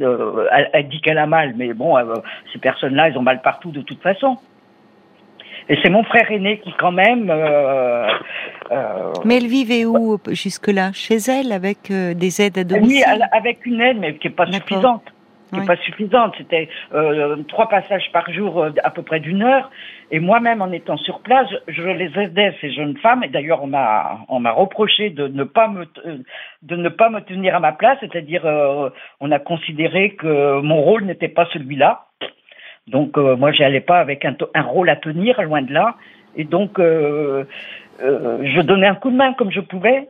euh, 0.00 0.46
elle, 0.72 0.88
dit 0.88 1.00
qu'elle 1.00 1.18
a 1.18 1.26
mal, 1.26 1.54
mais 1.56 1.74
bon, 1.74 1.98
euh, 1.98 2.14
ces 2.52 2.58
personnes-là, 2.58 3.08
elles 3.08 3.18
ont 3.18 3.22
mal 3.22 3.42
partout 3.42 3.70
de 3.70 3.82
toute 3.82 4.00
façon. 4.00 4.38
Et 5.70 5.78
c'est 5.84 5.88
mon 5.88 6.02
frère 6.02 6.30
aîné 6.32 6.58
qui, 6.58 6.72
quand 6.72 6.90
même. 6.90 7.30
Euh, 7.30 8.08
euh, 8.72 9.12
mais 9.24 9.36
elle 9.36 9.46
vivait 9.46 9.84
où 9.84 10.18
jusque-là? 10.28 10.90
Chez 10.92 11.18
elle, 11.28 11.52
avec 11.52 11.92
euh, 11.92 12.12
des 12.12 12.42
aides 12.42 12.58
à 12.58 12.64
domicile? 12.64 13.04
Oui, 13.06 13.22
avec 13.30 13.64
une 13.64 13.80
aide, 13.80 13.98
mais 14.00 14.16
qui 14.16 14.26
n'est 14.26 14.34
pas 14.34 14.50
suffisante. 14.50 15.04
Qui 15.52 15.60
n'est 15.60 15.66
pas 15.66 15.76
suffisante. 15.76 16.34
C'était 16.38 16.68
trois 17.48 17.68
passages 17.68 18.10
par 18.12 18.28
jour 18.32 18.66
à 18.82 18.90
peu 18.90 19.02
près 19.02 19.20
d'une 19.20 19.42
heure. 19.42 19.70
Et 20.10 20.18
moi-même, 20.18 20.60
en 20.60 20.72
étant 20.72 20.96
sur 20.96 21.20
place, 21.20 21.48
je 21.68 21.82
les 21.82 22.10
aidais 22.18 22.52
ces 22.60 22.72
jeunes 22.72 22.96
femmes. 22.98 23.22
Et 23.22 23.28
d'ailleurs, 23.28 23.62
on 23.62 23.68
m'a 23.68 24.18
on 24.28 24.40
m'a 24.40 24.52
reproché 24.52 25.10
de 25.10 25.28
ne 25.28 25.44
pas 25.44 25.68
me 25.68 25.86
de 26.62 26.76
ne 26.76 26.88
pas 26.88 27.10
me 27.10 27.20
tenir 27.20 27.54
à 27.54 27.60
ma 27.60 27.72
place, 27.72 27.98
c'est-à-dire 28.00 28.42
on 29.20 29.30
a 29.30 29.38
considéré 29.38 30.14
que 30.14 30.60
mon 30.60 30.80
rôle 30.82 31.04
n'était 31.04 31.28
pas 31.28 31.46
celui-là. 31.52 32.09
Donc 32.88 33.16
euh, 33.16 33.36
moi, 33.36 33.52
j'allais 33.52 33.80
pas 33.80 33.98
avec 33.98 34.24
un, 34.24 34.36
un, 34.54 34.62
rôle 34.62 34.88
à 34.88 34.96
tenir, 34.96 35.40
loin 35.42 35.62
de 35.62 35.72
là. 35.72 35.96
Et 36.36 36.44
donc, 36.44 36.78
euh, 36.78 37.44
euh, 38.02 38.38
je 38.42 38.60
donnais 38.60 38.86
un 38.86 38.94
coup 38.94 39.10
de 39.10 39.16
main 39.16 39.32
comme 39.34 39.50
je 39.50 39.60
pouvais. 39.60 40.08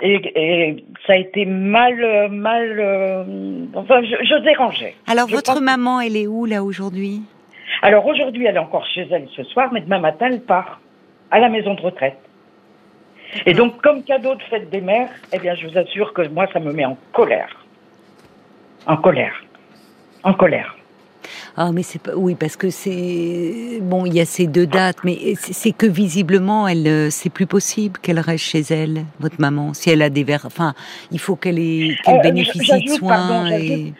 Et, 0.00 0.20
et 0.34 0.84
ça 1.06 1.12
a 1.12 1.16
été 1.16 1.44
mal, 1.44 2.28
mal. 2.30 2.76
Euh, 2.80 3.24
enfin, 3.74 4.02
je, 4.02 4.16
je, 4.24 4.42
dérangeais. 4.42 4.94
Alors, 5.06 5.28
votre 5.28 5.60
maman, 5.60 6.00
elle 6.00 6.16
est 6.16 6.26
où 6.26 6.44
là 6.46 6.64
aujourd'hui? 6.64 7.22
Alors 7.82 8.06
aujourd'hui, 8.06 8.46
elle 8.46 8.56
est 8.56 8.60
encore 8.60 8.86
chez 8.86 9.06
elle 9.10 9.28
ce 9.34 9.44
soir, 9.44 9.70
mais 9.72 9.80
demain 9.80 10.00
matin, 10.00 10.26
elle 10.30 10.42
part 10.42 10.80
à 11.30 11.38
la 11.38 11.48
maison 11.48 11.74
de 11.74 11.80
retraite. 11.80 12.18
Et 13.46 13.54
donc, 13.54 13.80
comme 13.80 14.02
cadeau 14.04 14.34
de 14.34 14.42
fête 14.42 14.68
des 14.70 14.80
mères, 14.80 15.08
eh 15.32 15.38
bien, 15.38 15.54
je 15.54 15.66
vous 15.66 15.78
assure 15.78 16.12
que 16.12 16.26
moi, 16.28 16.46
ça 16.52 16.60
me 16.60 16.72
met 16.72 16.84
en 16.84 16.98
colère. 17.12 17.64
En 18.86 18.96
colère. 18.96 19.42
En 20.22 20.34
colère. 20.34 20.76
Ah, 21.56 21.70
mais 21.72 21.82
c'est 21.82 22.00
pas. 22.00 22.12
Oui, 22.14 22.34
parce 22.34 22.56
que 22.56 22.70
c'est. 22.70 23.78
Bon, 23.80 24.06
il 24.06 24.14
y 24.14 24.20
a 24.20 24.24
ces 24.24 24.46
deux 24.46 24.66
dates, 24.66 25.04
mais 25.04 25.34
c'est 25.36 25.72
que 25.72 25.86
visiblement, 25.86 26.68
elle, 26.68 26.86
euh, 26.86 27.10
c'est 27.10 27.30
plus 27.30 27.46
possible 27.46 27.98
qu'elle 28.00 28.20
reste 28.20 28.44
chez 28.44 28.60
elle, 28.70 29.04
votre 29.20 29.40
maman. 29.40 29.74
Si 29.74 29.90
elle 29.90 30.02
a 30.02 30.10
des 30.10 30.24
verres. 30.24 30.46
Enfin, 30.46 30.74
il 31.10 31.18
faut 31.18 31.36
qu'elle 31.36 31.58
ait... 31.58 31.96
qu'elle 32.04 32.18
euh, 32.18 32.22
bénéficie 32.22 32.84
de 32.84 32.90
soins. 32.90 33.50
et... 33.50 33.92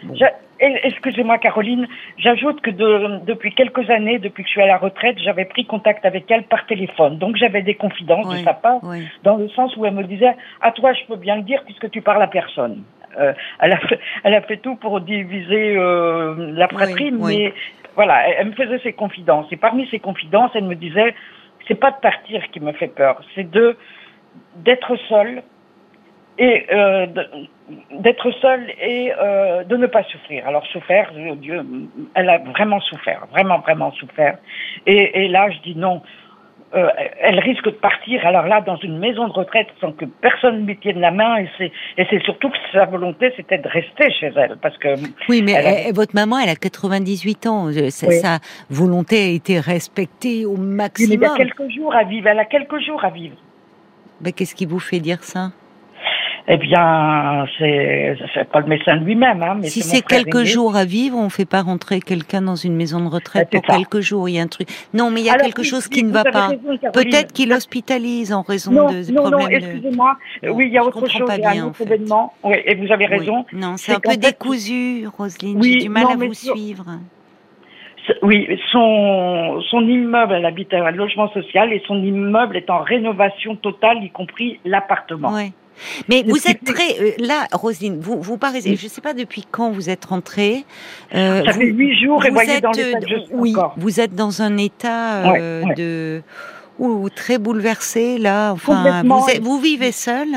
Excusez-moi, 0.64 1.38
Caroline. 1.38 1.88
J'ajoute 2.18 2.60
que 2.60 2.70
de, 2.70 3.24
depuis 3.26 3.52
quelques 3.52 3.90
années, 3.90 4.20
depuis 4.20 4.44
que 4.44 4.48
je 4.48 4.52
suis 4.52 4.62
à 4.62 4.66
la 4.66 4.76
retraite, 4.76 5.16
j'avais 5.18 5.44
pris 5.44 5.66
contact 5.66 6.04
avec 6.04 6.30
elle 6.30 6.44
par 6.44 6.66
téléphone. 6.66 7.18
Donc 7.18 7.34
j'avais 7.36 7.62
des 7.62 7.74
confidences 7.74 8.28
de 8.28 8.44
sa 8.44 8.54
part, 8.54 8.80
dans 9.24 9.36
le 9.36 9.48
sens 9.48 9.76
où 9.76 9.84
elle 9.86 9.94
me 9.94 10.04
disait 10.04 10.36
à 10.60 10.70
toi, 10.70 10.92
je 10.92 11.00
peux 11.08 11.16
bien 11.16 11.34
le 11.34 11.42
dire 11.42 11.62
puisque 11.64 11.90
tu 11.90 12.00
parles 12.00 12.22
à 12.22 12.28
personne. 12.28 12.84
Euh, 13.18 13.32
elle, 13.60 13.72
a 13.72 13.78
fait, 13.78 13.98
elle 14.24 14.34
a 14.34 14.42
fait 14.42 14.56
tout 14.58 14.76
pour 14.76 15.00
diviser 15.00 15.76
euh, 15.76 16.34
la 16.54 16.66
fratrie, 16.68 17.10
mais 17.28 17.52
voilà, 17.94 18.28
elle, 18.28 18.48
me 18.48 18.52
faisait 18.52 18.78
ses 18.80 18.92
confidences. 18.92 19.46
Et 19.52 19.56
parmi 19.56 19.86
ses 19.88 19.98
confidences, 19.98 20.50
elle 20.54 20.64
me 20.64 20.74
disait, 20.74 21.14
c'est 21.68 21.74
pas 21.78 21.90
de 21.90 22.00
partir 22.00 22.42
qui 22.50 22.60
me 22.60 22.72
fait 22.72 22.88
peur, 22.88 23.20
c'est 23.34 23.50
de 23.50 23.76
d'être 24.56 24.96
seule 25.08 25.42
et 26.38 26.66
euh, 26.72 27.06
de- 27.06 27.28
d'être 27.90 28.30
seule 28.40 28.66
et 28.80 29.12
euh, 29.18 29.62
de 29.64 29.76
ne 29.76 29.86
pas 29.86 30.02
souffrir. 30.04 30.46
Alors 30.48 30.66
souffrir, 30.66 31.10
Dieu, 31.36 31.62
elle 32.14 32.30
a 32.30 32.38
vraiment 32.38 32.80
souffert, 32.80 33.26
vraiment 33.30 33.58
vraiment 33.58 33.92
souffert. 33.92 34.38
Et, 34.86 35.24
et 35.24 35.28
là, 35.28 35.50
je 35.50 35.58
dis 35.60 35.76
non. 35.76 36.02
Euh, 36.74 36.88
elle 37.20 37.38
risque 37.38 37.66
de 37.66 37.70
partir. 37.70 38.24
Alors 38.26 38.46
là, 38.46 38.62
dans 38.62 38.76
une 38.76 38.98
maison 38.98 39.28
de 39.28 39.32
retraite, 39.32 39.66
sans 39.78 39.92
que 39.92 40.06
personne 40.06 40.62
ne 40.62 40.66
lui 40.66 40.78
tienne 40.78 41.00
la 41.00 41.10
main. 41.10 41.36
Et 41.36 41.48
c'est 41.58 41.70
et 41.98 42.06
c'est 42.08 42.22
surtout 42.22 42.48
que 42.48 42.56
sa 42.72 42.86
volonté, 42.86 43.30
c'était 43.36 43.58
de 43.58 43.68
rester 43.68 44.10
chez 44.18 44.32
elle, 44.34 44.56
parce 44.62 44.78
que 44.78 44.94
Oui, 45.28 45.42
mais 45.44 45.52
Elle 45.52 45.88
a- 45.90 45.92
votre 45.92 46.14
maman, 46.14 46.38
elle 46.38 46.48
a 46.48 46.56
98 46.56 47.46
ans. 47.46 47.70
Je- 47.70 47.90
sa- 47.90 48.06
Oui. 48.08 48.14
Sa 48.20 48.38
volonté 48.70 49.16
a 49.22 49.28
été 49.28 49.60
respectée 49.60 50.46
au 50.46 50.52
Oui, 50.52 50.58
mais 50.60 50.64
il 50.64 51.12
y 51.12 51.18
maximum. 51.18 51.24
a 51.24 51.36
quelques 51.36 51.70
jours 51.76 51.94
à 51.94 52.04
vivre. 52.04 52.26
Elle 52.28 52.38
a 52.38 52.46
quelques 52.46 52.80
jours 52.80 53.04
à 53.04 53.10
vivre. 53.10 53.36
Ben, 54.22 54.32
Qu'est-ce 54.32 54.54
qui 54.54 54.64
vous 54.64 54.78
fait 54.78 55.00
dire 55.00 55.22
ça? 55.22 55.50
Eh 56.48 56.56
bien, 56.56 57.46
c'est 57.58 58.16
pas 58.50 58.58
le 58.60 58.66
médecin 58.66 58.96
lui-même, 58.96 59.42
hein, 59.44 59.58
mais 59.60 59.68
Si 59.68 59.80
c'est 59.80 60.02
quelques 60.04 60.34
aîné. 60.34 60.44
jours 60.46 60.74
à 60.74 60.84
vivre, 60.84 61.16
on 61.16 61.28
fait 61.28 61.44
pas 61.44 61.62
rentrer 61.62 62.00
quelqu'un 62.00 62.42
dans 62.42 62.56
une 62.56 62.74
maison 62.74 62.98
de 63.00 63.06
retraite 63.08 63.48
c'est 63.52 63.58
pour 63.60 63.66
ça. 63.66 63.76
quelques 63.78 64.00
jours. 64.00 64.28
Il 64.28 64.32
y 64.34 64.38
a 64.40 64.42
un 64.42 64.48
truc. 64.48 64.68
Non, 64.92 65.10
mais 65.10 65.20
il 65.20 65.26
y 65.26 65.30
a 65.30 65.34
Alors, 65.34 65.46
quelque 65.46 65.60
oui, 65.60 65.66
chose 65.68 65.86
oui, 65.88 65.96
qui 65.98 66.04
ne 66.04 66.10
va 66.12 66.24
pas. 66.24 66.50
Peut-être 66.92 67.32
qu'il 67.32 67.52
hospitalise 67.52 68.32
en 68.32 68.42
raison 68.42 68.72
Non, 68.72 68.86
de 68.90 69.12
non, 69.12 69.22
non, 69.22 69.30
problèmes 69.38 69.60
de. 69.60 69.66
excusez-moi. 69.66 70.16
Non, 70.42 70.52
oui, 70.54 70.66
il 70.66 70.72
y 70.72 70.78
a 70.78 70.84
autre 70.84 71.06
chose, 71.08 71.26
pas 71.28 71.36
il 71.36 71.42
y 71.42 71.46
a 71.46 71.50
bien, 71.52 71.62
un 71.62 71.66
en 71.66 71.68
autre 71.68 71.76
fait. 71.78 71.84
événement. 71.84 72.32
Oui, 72.42 72.56
et 72.64 72.74
vous 72.74 72.90
avez 72.92 73.06
Oui. 73.08 73.18
raison. 73.18 73.44
Non, 73.52 73.76
c'est 73.76 73.94
un 73.94 74.00
peu 74.00 74.16
décousu, 74.16 75.06
Roselyne. 75.16 75.58
Oui, 75.60 75.74
J'ai 75.74 75.78
du 75.84 75.88
mal 75.90 76.02
non, 76.04 76.10
à 76.10 76.16
vous 76.16 76.34
sur- 76.34 76.56
suivre. 76.56 76.86
Oui, 78.22 78.48
son, 78.72 79.60
son 79.70 79.80
immeuble, 79.82 80.34
elle 80.34 80.44
habite 80.46 80.74
à 80.74 80.84
un 80.84 80.90
logement 80.90 81.28
social 81.32 81.72
et 81.72 81.80
son 81.86 82.02
immeuble 82.02 82.56
est 82.56 82.68
en 82.68 82.78
rénovation 82.82 83.54
totale, 83.54 84.02
y 84.02 84.10
compris 84.10 84.58
l'appartement. 84.64 85.32
Ouais. 85.32 85.52
Mais 86.08 86.22
Le 86.22 86.30
vous 86.30 86.46
êtes 86.48 86.64
très 86.64 86.98
euh, 87.00 87.10
là, 87.18 87.46
Roselyne. 87.52 87.98
Vous 88.00 88.20
vous 88.22 88.38
paraissez. 88.38 88.76
Je 88.76 88.84
ne 88.84 88.88
sais 88.90 89.00
pas 89.00 89.14
depuis 89.14 89.44
quand 89.50 89.70
vous 89.70 89.90
êtes 89.90 90.04
rentrée. 90.04 90.64
euh, 91.14 91.44
Ça 91.44 91.52
vous- 91.52 91.60
fait 91.60 91.66
huit 91.66 92.02
jours 92.04 92.24
et 92.24 92.28
vous 92.28 92.34
voyez 92.34 92.52
êtes, 92.52 92.62
dans 92.62 92.70
l'état 92.72 92.98
euh, 92.98 93.18
oui, 93.32 93.54
encore. 93.56 93.74
vous 93.76 94.00
êtes 94.00 94.14
dans 94.14 94.42
un 94.42 94.56
état 94.56 95.34
euh, 95.34 95.62
Ouais, 95.62 95.68
ouais. 95.68 95.74
de 95.74 96.22
ou 96.78 97.08
très 97.10 97.38
bouleversé 97.38 98.18
là. 98.18 98.52
Enfin, 98.52 99.02
vous, 99.04 99.26
vous 99.42 99.58
vivez 99.60 99.92
seul. 99.92 100.28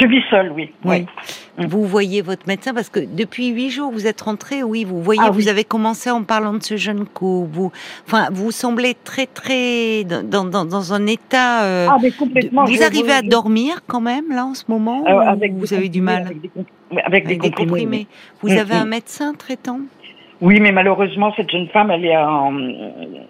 Je 0.00 0.06
vis 0.06 0.22
seule, 0.28 0.50
oui. 0.52 0.72
Oui. 0.84 1.06
Mm. 1.58 1.66
Vous 1.66 1.84
voyez 1.84 2.20
votre 2.20 2.48
médecin 2.48 2.74
parce 2.74 2.88
que 2.88 2.98
depuis 3.00 3.48
huit 3.48 3.70
jours 3.70 3.92
vous 3.92 4.06
êtes 4.06 4.20
rentrée. 4.22 4.62
Oui, 4.64 4.84
vous 4.84 5.00
voyez, 5.00 5.20
Ah 5.24 5.30
vous 5.30 5.38
oui. 5.44 5.48
avez 5.48 5.62
commencé 5.64 6.10
en 6.10 6.24
parlant 6.24 6.52
de 6.54 6.62
ce 6.62 6.76
jeune 6.76 7.04
couple. 7.06 7.48
Vous, 7.52 7.72
enfin, 8.06 8.28
vous 8.32 8.50
semblez 8.50 8.94
très 9.04 9.26
très 9.26 10.02
dans 10.04 10.44
dans, 10.44 10.64
dans 10.64 10.92
un 10.92 11.06
état. 11.06 11.64
euh, 11.64 11.86
Ah, 11.90 11.96
mais 12.02 12.10
de- 12.10 12.16
complètement. 12.16 12.64
vous 12.64 12.82
arrivez 12.82 13.12
à 13.12 13.22
je- 13.22 13.28
dormir 13.28 13.80
quand 13.86 14.00
même 14.00 14.24
là 14.30 14.44
en 14.46 14.54
ce 14.54 14.64
moment 14.68 15.04
euh, 15.06 15.14
ou 15.14 15.20
avec 15.20 15.52
vous 15.54 15.72
avez 15.72 15.88
du 15.88 16.00
mal? 16.00 16.22
Avec 16.26 16.40
des, 16.40 16.48
comp- 16.48 16.66
avec 17.04 17.26
des 17.26 17.30
avec 17.34 17.42
des 17.42 17.50
comprimés. 17.50 17.68
comprimés. 17.70 18.06
Vous 18.42 18.48
Mm, 18.54 18.58
avez 18.58 18.74
un 18.74 18.84
mm. 18.86 18.88
médecin 18.88 19.34
traitant? 19.34 19.78
Oui, 20.40 20.58
mais 20.60 20.72
malheureusement, 20.72 21.32
cette 21.36 21.48
jeune 21.50 21.68
femme, 21.68 21.90
elle 21.92 22.04
est 22.04 22.16
en... 22.16 22.52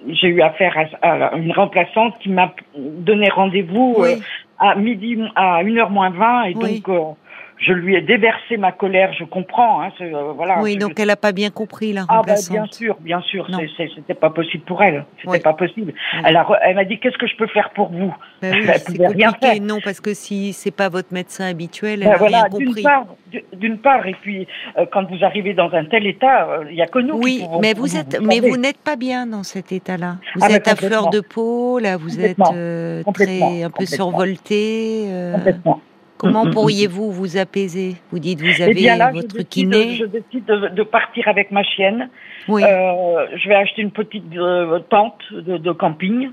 J'ai 0.08 0.28
eu 0.28 0.40
affaire 0.40 0.74
à, 1.02 1.36
une 1.36 1.52
remplaçante 1.52 2.14
qui 2.20 2.30
m'a 2.30 2.52
donné 2.76 3.28
rendez-vous 3.28 3.96
euh, 3.98 4.14
Oui. 4.16 4.22
À 4.64 4.74
midi, 4.76 5.18
à 5.34 5.62
1h 5.62 5.90
moins 5.90 6.10
20, 6.10 6.44
et 6.44 6.54
Oui. 6.56 6.80
donc 6.80 6.88
euh, 6.88 7.12
je 7.58 7.72
lui 7.72 7.94
ai 7.94 8.00
déversé 8.02 8.56
ma 8.56 8.72
colère, 8.72 9.12
je 9.18 9.24
comprends, 9.24 9.80
hein, 9.82 9.90
euh, 10.00 10.32
voilà. 10.36 10.60
Oui, 10.60 10.74
je- 10.74 10.78
donc 10.78 10.98
elle 10.98 11.06
n'a 11.08 11.16
pas 11.16 11.32
bien 11.32 11.50
compris 11.50 11.92
la 11.92 12.02
Ah 12.02 12.06
bah 12.08 12.16
remplaçante. 12.16 12.52
bien 12.52 12.66
sûr, 12.66 12.96
bien 13.00 13.20
sûr, 13.22 13.46
c'était 13.94 14.14
pas 14.14 14.30
possible 14.30 14.64
pour 14.64 14.82
elle, 14.82 15.04
c'était 15.18 15.28
Oui. 15.30 15.40
pas 15.40 15.52
possible. 15.54 15.94
Oui. 16.14 16.20
Elle 16.26 16.36
a, 16.36 16.42
re- 16.42 16.58
elle 16.62 16.74
m'a 16.76 16.84
dit 16.84 16.98
qu'est-ce 16.98 17.16
que 17.18 17.26
je 17.26 17.36
peux 17.36 17.46
faire 17.46 17.70
pour 17.70 17.88
vous? 17.90 18.14
Ben 18.42 18.54
oui, 18.54 18.66
Elle 18.72 18.82
pouvait 18.82 19.08
rien 19.08 19.32
faire. 19.40 19.60
Non, 19.62 19.78
parce 19.82 20.00
que 20.00 20.14
si 20.14 20.52
c'est 20.52 20.70
pas 20.74 20.88
votre 20.88 21.12
médecin 21.12 21.46
habituel, 21.48 22.00
elle 22.02 22.06
Ben 22.06 22.10
n'a 22.12 22.16
voilà, 22.18 22.42
rien 22.42 22.58
d'une 22.58 22.66
compris. 22.66 22.82
part, 22.82 23.06
d'une 23.54 23.78
part, 23.78 24.06
et 24.06 24.16
puis 24.20 24.46
euh, 24.78 24.86
quand 24.92 25.04
vous 25.10 25.24
arrivez 25.24 25.54
dans 25.54 25.72
un 25.72 25.84
tel 25.84 26.06
état, 26.06 26.48
euh, 26.50 26.64
il 26.70 26.76
y 26.76 26.82
a 26.82 26.86
que 26.86 26.98
nous. 26.98 27.18
qui 27.20 27.24
Oui, 27.24 27.40
pouvons- 27.44 27.60
mais 27.60 27.72
vous 27.74 27.96
êtes, 27.96 28.20
mais 28.20 28.36
savez. 28.36 28.50
vous 28.50 28.56
n'êtes 28.56 28.78
pas 28.78 28.96
bien 28.96 29.26
dans 29.26 29.42
cet 29.42 29.72
état-là. 29.72 30.16
Vous 30.34 30.42
Ah, 30.44 30.48
mais 30.48 30.54
êtes 30.56 30.68
à 30.68 30.76
fleur 30.76 31.10
de 31.10 31.20
peau, 31.20 31.78
là, 31.78 31.96
vous 31.96 32.20
êtes 32.20 32.36
euh, 32.52 33.02
très 33.14 33.62
un 33.62 33.70
peu 33.70 33.86
survolté. 33.86 35.04
euh, 35.08 35.34
Complètement. 35.34 35.80
Comment 36.18 36.44
Mm, 36.44 36.46
mm, 36.46 36.50
mm. 36.50 36.54
pourriez-vous 36.54 37.12
vous 37.12 37.36
apaiser? 37.36 37.96
Vous 38.10 38.18
dites, 38.18 38.40
vous 38.40 38.46
Eh 38.58 38.62
avez 38.62 38.74
bien 38.74 38.96
là, 38.96 39.10
je 39.10 39.16
votre 39.20 39.28
décide, 39.34 39.48
kiné. 39.48 39.96
je 39.96 40.04
décide 40.04 40.44
de, 40.46 40.68
de 40.68 40.82
partir 40.82 41.28
avec 41.28 41.50
ma 41.50 41.62
chienne. 41.62 42.08
Oui. 42.48 42.62
Euh, 42.64 43.26
je 43.36 43.48
vais 43.48 43.54
acheter 43.54 43.82
une 43.82 43.90
petite 43.90 44.24
euh, 44.36 44.78
tente 44.90 45.20
de, 45.32 45.56
de 45.58 45.72
camping 45.72 46.30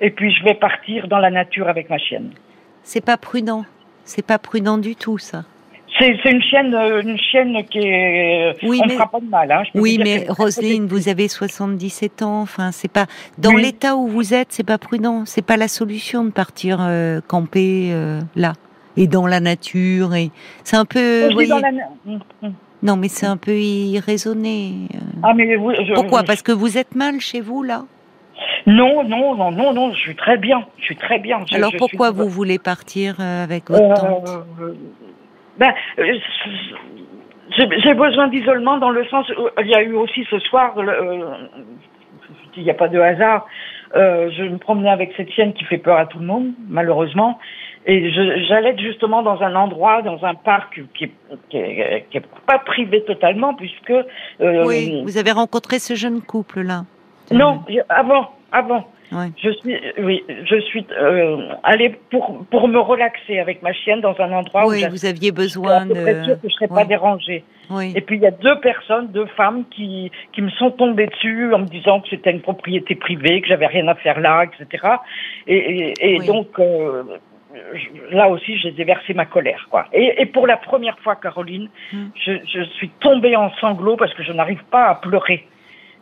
et 0.00 0.10
puis 0.10 0.32
je 0.34 0.42
vais 0.44 0.54
partir 0.54 1.08
dans 1.08 1.18
la 1.18 1.30
nature 1.30 1.68
avec 1.68 1.90
ma 1.90 1.98
chienne. 1.98 2.30
C'est 2.82 3.04
pas 3.04 3.16
prudent. 3.16 3.64
C'est 4.04 4.24
pas 4.26 4.38
prudent 4.38 4.78
du 4.78 4.96
tout, 4.96 5.18
ça. 5.18 5.44
C'est 5.98 6.14
une 6.30 6.40
chienne, 6.40 6.72
euh, 6.74 7.02
une 7.02 7.18
chienne 7.18 7.62
qui 7.68 7.78
est. 7.80 8.54
Oui, 8.62 8.80
on 8.82 8.86
mais- 8.86 8.94
fera 8.94 9.10
pas 9.10 9.20
de 9.20 9.26
mal. 9.26 9.50
Hein, 9.52 9.64
je 9.74 9.78
Oui, 9.78 9.98
mais 10.02 10.24
Roselyne, 10.28 10.86
vous 10.86 11.08
avez 11.08 11.28
77 11.28 12.22
ans. 12.22 12.40
Enfin, 12.40 12.70
c'est 12.72 12.90
pas 12.90 13.06
dans 13.38 13.52
Oui. 13.54 13.62
l'état 13.62 13.96
où 13.96 14.06
vous 14.06 14.32
êtes, 14.32 14.48
c'est 14.52 14.64
pas 14.66 14.78
prudent. 14.78 15.24
C'est 15.26 15.44
pas 15.44 15.56
la 15.56 15.68
solution 15.68 16.24
de 16.24 16.30
partir 16.30 16.78
euh, 16.80 17.20
camper 17.26 17.92
là 18.36 18.54
et 18.96 19.06
dans 19.06 19.26
la 19.26 19.40
nature. 19.40 20.14
Et 20.14 20.30
c'est 20.64 20.76
un 20.76 20.84
peu. 20.84 21.28
Vous 21.32 21.46
dans 21.46 21.58
la- 21.58 21.70
Mm, 22.06 22.18
mm. 22.42 22.52
Non, 22.82 22.96
mais 22.96 23.08
c'est 23.08 23.26
un 23.26 23.36
peu 23.36 23.52
irraisonné. 23.54 24.88
euh. 24.94 24.98
Ah 25.22 25.34
mais 25.34 25.54
oui, 25.56 25.74
je- 25.86 25.92
Pourquoi? 25.94 26.22
Parce 26.22 26.40
que 26.42 26.52
vous 26.52 26.78
êtes 26.78 26.94
mal 26.94 27.20
chez 27.20 27.40
vous 27.42 27.62
là? 27.62 27.82
Non, 28.66 29.04
non, 29.04 29.34
non, 29.34 29.50
non, 29.50 29.72
non. 29.74 29.92
Je 29.92 29.98
suis 29.98 30.16
très 30.16 30.38
bien. 30.38 30.64
Je 30.78 30.84
suis 30.84 30.96
très 30.96 31.18
bien. 31.18 31.40
Je- 31.50 31.56
Alors 31.56 31.72
je 31.72 31.76
pourquoi 31.78 32.08
suis- 32.08 32.16
vous 32.18 32.28
voulez 32.28 32.58
partir 32.58 33.16
euh, 33.20 33.44
avec 33.44 33.68
votre 33.68 33.82
Euh, 33.84 33.94
tante? 33.94 34.28
euh, 34.62 34.74
ben, 35.58 35.72
j'ai 37.84 37.94
besoin 37.94 38.28
d'isolement 38.28 38.78
dans 38.78 38.90
le 38.90 39.04
sens 39.06 39.28
où 39.30 39.48
il 39.60 39.66
y 39.68 39.74
a 39.74 39.82
eu 39.82 39.92
aussi 39.94 40.24
ce 40.30 40.38
soir, 40.38 40.74
euh, 40.78 41.34
il 42.56 42.62
n'y 42.62 42.70
a 42.70 42.74
pas 42.74 42.88
de 42.88 42.98
hasard, 42.98 43.46
euh, 43.96 44.30
je 44.36 44.44
me 44.44 44.58
promenais 44.58 44.90
avec 44.90 45.12
cette 45.16 45.30
chienne 45.32 45.52
qui 45.52 45.64
fait 45.64 45.78
peur 45.78 45.98
à 45.98 46.06
tout 46.06 46.18
le 46.18 46.26
monde, 46.26 46.52
malheureusement, 46.68 47.38
et 47.86 48.10
j'allais 48.46 48.76
justement 48.78 49.22
dans 49.22 49.40
un 49.42 49.54
endroit, 49.54 50.02
dans 50.02 50.22
un 50.24 50.34
parc 50.34 50.80
qui 50.94 51.04
est, 51.04 51.10
qui 51.48 51.56
est, 51.56 52.06
qui 52.10 52.18
est 52.18 52.26
pas 52.46 52.58
privé 52.58 53.02
totalement, 53.04 53.54
puisque... 53.54 53.90
euh, 53.90 54.66
Oui, 54.66 55.02
vous 55.04 55.16
avez 55.18 55.32
rencontré 55.32 55.78
ce 55.78 55.94
jeune 55.94 56.20
couple 56.20 56.60
là. 56.60 56.82
Non, 57.32 57.62
avant, 57.88 58.30
avant. 58.52 58.86
Ouais. 59.12 59.26
Je 59.42 59.50
suis, 59.50 59.76
oui, 59.98 60.22
je 60.44 60.60
suis 60.60 60.86
euh, 60.92 61.48
allée 61.64 61.96
pour 62.10 62.44
pour 62.48 62.68
me 62.68 62.78
relaxer 62.78 63.40
avec 63.40 63.60
ma 63.60 63.72
chienne 63.72 64.00
dans 64.00 64.14
un 64.20 64.30
endroit 64.32 64.66
où 64.66 64.70
Oui, 64.70 64.80
j'ai- 64.80 64.88
vous 64.88 65.04
aviez 65.04 65.32
besoin 65.32 65.84
de. 65.86 65.94
sûre 65.94 66.40
que 66.40 66.48
je 66.48 66.54
serais 66.54 66.68
pas 66.68 66.82
Oui. 66.82 66.86
dérangée. 66.86 67.42
Oui. 67.70 67.92
Et 67.96 68.02
puis 68.02 68.16
il 68.18 68.22
y 68.22 68.26
a 68.26 68.30
deux 68.30 68.60
personnes, 68.60 69.08
deux 69.08 69.26
femmes 69.36 69.64
qui 69.70 70.12
qui 70.32 70.42
me 70.42 70.50
sont 70.50 70.70
tombées 70.70 71.08
dessus 71.08 71.52
en 71.52 71.58
me 71.60 71.66
disant 71.66 72.00
que 72.00 72.08
c'était 72.08 72.30
une 72.30 72.40
propriété 72.40 72.94
privée, 72.94 73.40
que 73.40 73.48
j'avais 73.48 73.66
rien 73.66 73.88
à 73.88 73.96
faire 73.96 74.20
là, 74.20 74.44
etc. 74.44 74.86
Et, 75.48 75.56
et, 75.56 75.94
et 76.14 76.18
Oui. 76.20 76.26
donc 76.26 76.46
euh, 76.60 77.02
là 78.12 78.28
aussi, 78.28 78.58
j'ai 78.58 78.70
déversé 78.72 79.14
ma 79.14 79.26
colère, 79.26 79.66
quoi. 79.70 79.86
Et, 79.92 80.22
et 80.22 80.26
pour 80.26 80.46
la 80.46 80.56
première 80.56 80.98
fois, 81.00 81.16
Caroline, 81.16 81.68
Hmm. 81.92 82.08
je, 82.24 82.32
je 82.52 82.62
suis 82.76 82.90
tombée 83.00 83.34
en 83.36 83.50
sanglots 83.60 83.96
parce 83.96 84.14
que 84.14 84.22
je 84.22 84.32
n'arrive 84.32 84.62
pas 84.70 84.88
à 84.88 84.94
pleurer. 84.96 85.46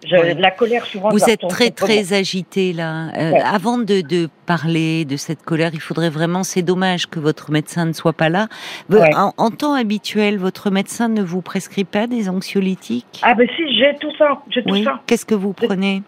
Je- 0.07 0.15
Oui. 0.15 0.35
La 0.39 0.53
colère 0.53 0.85
souvent. 0.87 1.09
Vous 1.09 1.29
êtes 1.29 1.41
très 1.49 1.71
très 1.73 2.13
agité 2.13 2.73
là. 2.73 3.09
Euh, 3.19 3.33
Ouais. 3.33 3.41
Avant 3.41 3.79
de, 3.79 4.01
de 4.01 4.29
parler 4.47 5.05
de 5.05 5.17
cette 5.17 5.43
colère, 5.43 5.71
il 5.73 5.81
faudrait 5.81 6.09
vraiment. 6.11 6.45
C'est 6.45 6.63
dommage 6.63 7.09
que 7.09 7.19
votre 7.19 7.51
médecin 7.51 7.85
ne 7.87 7.93
soit 7.93 8.13
pas 8.13 8.29
là. 8.29 8.47
Ouais. 8.91 9.13
En, 9.17 9.33
en 9.37 9.51
temps 9.51 9.75
habituel, 9.75 10.39
votre 10.39 10.71
médecin 10.71 11.09
ne 11.09 11.21
vous 11.23 11.43
prescrit 11.43 11.83
pas 11.85 12.07
des 12.07 12.29
anxiolytiques? 12.29 13.21
Ah 13.23 13.35
ben 13.35 13.49
si, 13.57 13.77
j'ai 13.77 13.97
tout 14.01 14.13
ça, 14.17 14.41
j'ai 14.51 14.63
tout 14.63 14.71
Oui. 14.75 14.85
ça. 14.85 15.01
Qu'est-ce 15.07 15.27
que 15.27 15.35
vous 15.35 15.53
prenez? 15.53 16.03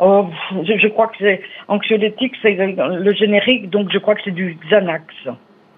Oh, 0.00 0.26
je, 0.64 0.78
je 0.78 0.88
crois 0.88 1.08
que 1.08 1.16
c'est 1.18 1.42
anxiolytique, 1.68 2.32
c'est 2.42 2.54
le, 2.54 3.12
générique, 3.12 3.68
donc 3.70 3.88
je 3.92 3.98
crois 3.98 4.14
que 4.14 4.22
c'est 4.24 4.30
du 4.30 4.58
Xanax. 4.68 5.04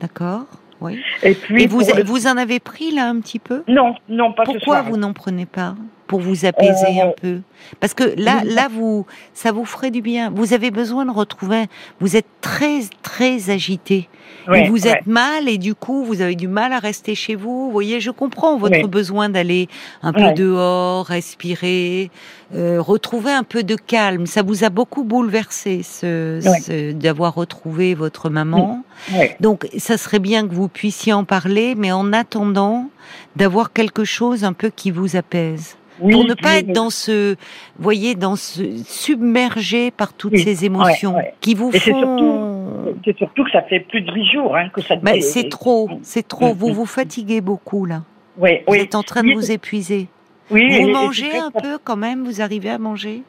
D'accord. 0.00 0.44
Oui. 0.80 1.00
Et 1.22 1.34
puis 1.34 1.64
Et 1.64 1.66
vous 1.66 1.80
le- 1.80 2.04
vous 2.04 2.26
en 2.26 2.36
avez 2.36 2.58
pris 2.60 2.92
là 2.92 3.08
un 3.08 3.20
petit 3.20 3.38
peu? 3.38 3.62
Non, 3.68 3.94
non 4.08 4.32
pas 4.32 4.44
ce 4.44 4.52
Pourquoi 4.52 4.82
vous 4.82 4.96
n'en 4.96 5.12
prenez 5.12 5.46
pas? 5.46 5.74
Pour 6.12 6.20
vous 6.20 6.44
apaiser 6.44 7.00
Euh, 7.00 7.06
un 7.08 7.12
peu 7.20 7.40
Parce 7.80 7.94
que 7.94 8.04
là, 8.20 8.42
là, 8.44 8.68
vous, 8.70 9.06
ça 9.34 9.50
vous 9.50 9.64
ferait 9.64 9.90
du 9.90 10.02
bien. 10.02 10.30
Vous 10.30 10.52
avez 10.52 10.70
besoin 10.70 11.06
de 11.06 11.10
retrouver. 11.10 11.64
Vous 12.00 12.16
êtes 12.16 12.26
très, 12.42 12.80
très 13.02 13.48
agité. 13.50 14.08
Ouais, 14.48 14.64
et 14.64 14.68
vous 14.68 14.84
ouais. 14.84 14.90
êtes 14.90 15.06
mal 15.06 15.48
et 15.48 15.58
du 15.58 15.74
coup 15.74 16.04
vous 16.04 16.20
avez 16.20 16.34
du 16.34 16.48
mal 16.48 16.72
à 16.72 16.78
rester 16.78 17.14
chez 17.14 17.34
vous. 17.34 17.66
Vous 17.66 17.70
voyez, 17.70 18.00
je 18.00 18.10
comprends 18.10 18.56
votre 18.56 18.74
Ouais. 18.76 18.86
besoin 18.88 19.28
d'aller 19.28 19.68
un 20.02 20.12
peu 20.12 20.32
dehors, 20.32 21.04
respirer, 21.06 22.10
euh, 22.54 22.80
retrouver 22.80 23.30
un 23.30 23.42
peu 23.44 23.62
de 23.62 23.76
calme. 23.76 24.26
Ça 24.26 24.42
vous 24.42 24.64
a 24.64 24.70
beaucoup 24.70 25.04
bouleversé 25.04 25.82
ce, 25.82 26.40
ce- 26.42 26.92
d'avoir 26.92 27.34
retrouvé 27.34 27.94
votre 27.94 28.30
maman. 28.30 28.82
Ouais. 29.14 29.36
Donc 29.40 29.68
ça 29.78 29.96
serait 29.98 30.18
bien 30.18 30.46
que 30.48 30.54
vous 30.54 30.68
puissiez 30.68 31.12
en 31.12 31.24
parler, 31.24 31.74
mais 31.76 31.92
en 31.92 32.12
attendant 32.12 32.88
d'avoir 33.36 33.72
quelque 33.72 34.04
chose 34.04 34.44
un 34.44 34.52
peu 34.54 34.70
qui 34.74 34.90
vous 34.90 35.14
apaise. 35.16 35.76
Oui, 36.00 36.12
pour 36.14 36.24
ne 36.24 36.34
pas 36.34 36.58
être 36.58 36.72
dans 36.72 36.90
ce, 36.90 37.36
voyez, 37.78 38.14
dans 38.14 38.36
ce 38.36 38.62
submergé 38.84 39.90
par 39.90 40.12
toutes 40.14 40.32
Oui, 40.32 40.40
ces 40.40 40.64
émotions 40.64 41.10
ouais, 41.16 41.22
ouais. 41.24 41.34
qui 41.40 41.54
vous 41.54 41.70
Et 41.74 41.78
font 41.78 42.94
C'est 43.04 43.16
surtout 43.18 43.44
que 43.44 43.50
ça 43.50 43.62
fait 43.62 43.80
plus 43.80 44.00
de 44.00 44.12
huit 44.12 44.30
jours 44.32 44.56
hein, 44.56 44.68
que 44.70 44.80
ça. 44.80 44.94
Mais 45.02 45.20
c'est 45.20 45.48
trop, 45.48 45.88
c'est 46.02 46.26
trop. 46.26 46.54
Vous 46.54 46.72
vous 46.72 46.86
fatiguez 46.86 47.40
beaucoup 47.40 47.84
là. 47.84 48.02
Oui, 48.38 48.60
Vous 48.66 48.74
êtes 48.74 48.94
en 48.94 49.02
train 49.02 49.22
de 49.22 49.32
vous 49.32 49.52
épuiser. 49.52 50.08
Oui, 50.50 50.66
Vous 50.80 50.88
et- 50.88 50.92
mangez 50.92 51.36
un 51.38 51.50
peu 51.50 51.78
quand 51.82 51.96
même 51.96 52.24
Vous 52.24 52.40
arrivez 52.40 52.70
à 52.70 52.78
manger? 52.78 53.22